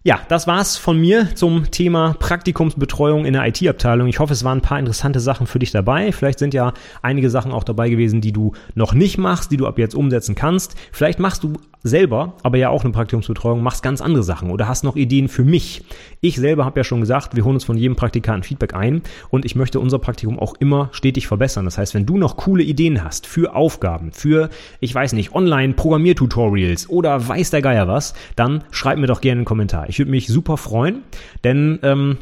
[0.07, 4.07] Ja, das war's von mir zum Thema Praktikumsbetreuung in der IT-Abteilung.
[4.07, 6.11] Ich hoffe, es waren ein paar interessante Sachen für dich dabei.
[6.11, 9.65] Vielleicht sind ja einige Sachen auch dabei gewesen, die du noch nicht machst, die du
[9.65, 10.75] ab jetzt umsetzen kannst.
[10.91, 14.83] Vielleicht machst du selber, aber ja auch eine Praktikumsbetreuung, machst ganz andere Sachen oder hast
[14.83, 15.83] noch Ideen für mich.
[16.25, 19.45] Ich selber habe ja schon gesagt, wir holen uns von jedem Praktikanten Feedback ein und
[19.45, 21.65] ich möchte unser Praktikum auch immer stetig verbessern.
[21.65, 24.49] Das heißt, wenn du noch coole Ideen hast für Aufgaben, für,
[24.79, 29.45] ich weiß nicht, Online-Programmiertutorials oder weiß der Geier was, dann schreib mir doch gerne einen
[29.45, 29.87] Kommentar.
[29.87, 31.03] Ich würde mich super freuen,
[31.43, 32.17] denn ähm,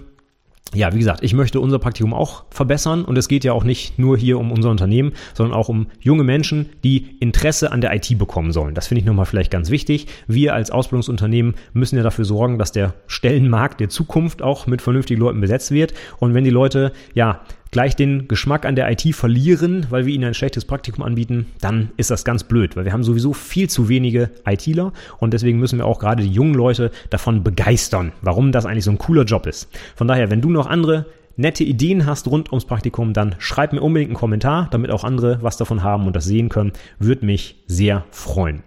[0.74, 4.00] ja, wie gesagt, ich möchte unser Praktikum auch verbessern und es geht ja auch nicht
[4.00, 8.18] nur hier um unser Unternehmen, sondern auch um junge Menschen, die Interesse an der IT
[8.18, 8.76] bekommen sollen.
[8.76, 10.08] Das finde ich nochmal vielleicht ganz wichtig.
[10.28, 15.20] Wir als Ausbildungsunternehmen müssen ja dafür sorgen, dass der Stellenmarkt der Zukunft auch mit vernünftigen
[15.20, 15.94] Leuten besetzt wird.
[16.20, 17.42] Und wenn die Leute, ja,
[17.74, 21.90] gleich den Geschmack an der IT verlieren, weil wir ihnen ein schlechtes Praktikum anbieten, dann
[21.98, 25.80] ist das ganz blöd, weil wir haben sowieso viel zu wenige ITler und deswegen müssen
[25.80, 29.48] wir auch gerade die jungen Leute davon begeistern, warum das eigentlich so ein cooler Job
[29.48, 29.70] ist.
[29.96, 33.82] Von daher, wenn du noch andere nette Ideen hast rund ums Praktikum, dann schreib mir
[33.82, 36.74] unbedingt einen Kommentar, damit auch andere was davon haben und das sehen können.
[37.00, 38.62] Würde mich sehr freuen.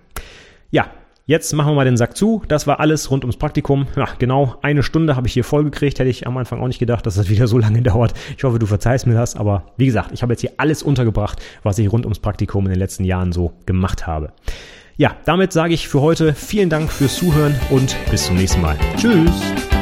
[0.70, 0.90] Ja,
[1.28, 2.40] Jetzt machen wir mal den Sack zu.
[2.46, 3.88] Das war alles rund ums Praktikum.
[3.96, 5.98] Ja, genau eine Stunde habe ich hier vollgekriegt.
[5.98, 8.14] Hätte ich am Anfang auch nicht gedacht, dass das wieder so lange dauert.
[8.38, 9.34] Ich hoffe, du verzeihst mir das.
[9.34, 12.70] Aber wie gesagt, ich habe jetzt hier alles untergebracht, was ich rund ums Praktikum in
[12.70, 14.32] den letzten Jahren so gemacht habe.
[14.96, 18.78] Ja, damit sage ich für heute vielen Dank fürs Zuhören und bis zum nächsten Mal.
[18.96, 19.75] Tschüss!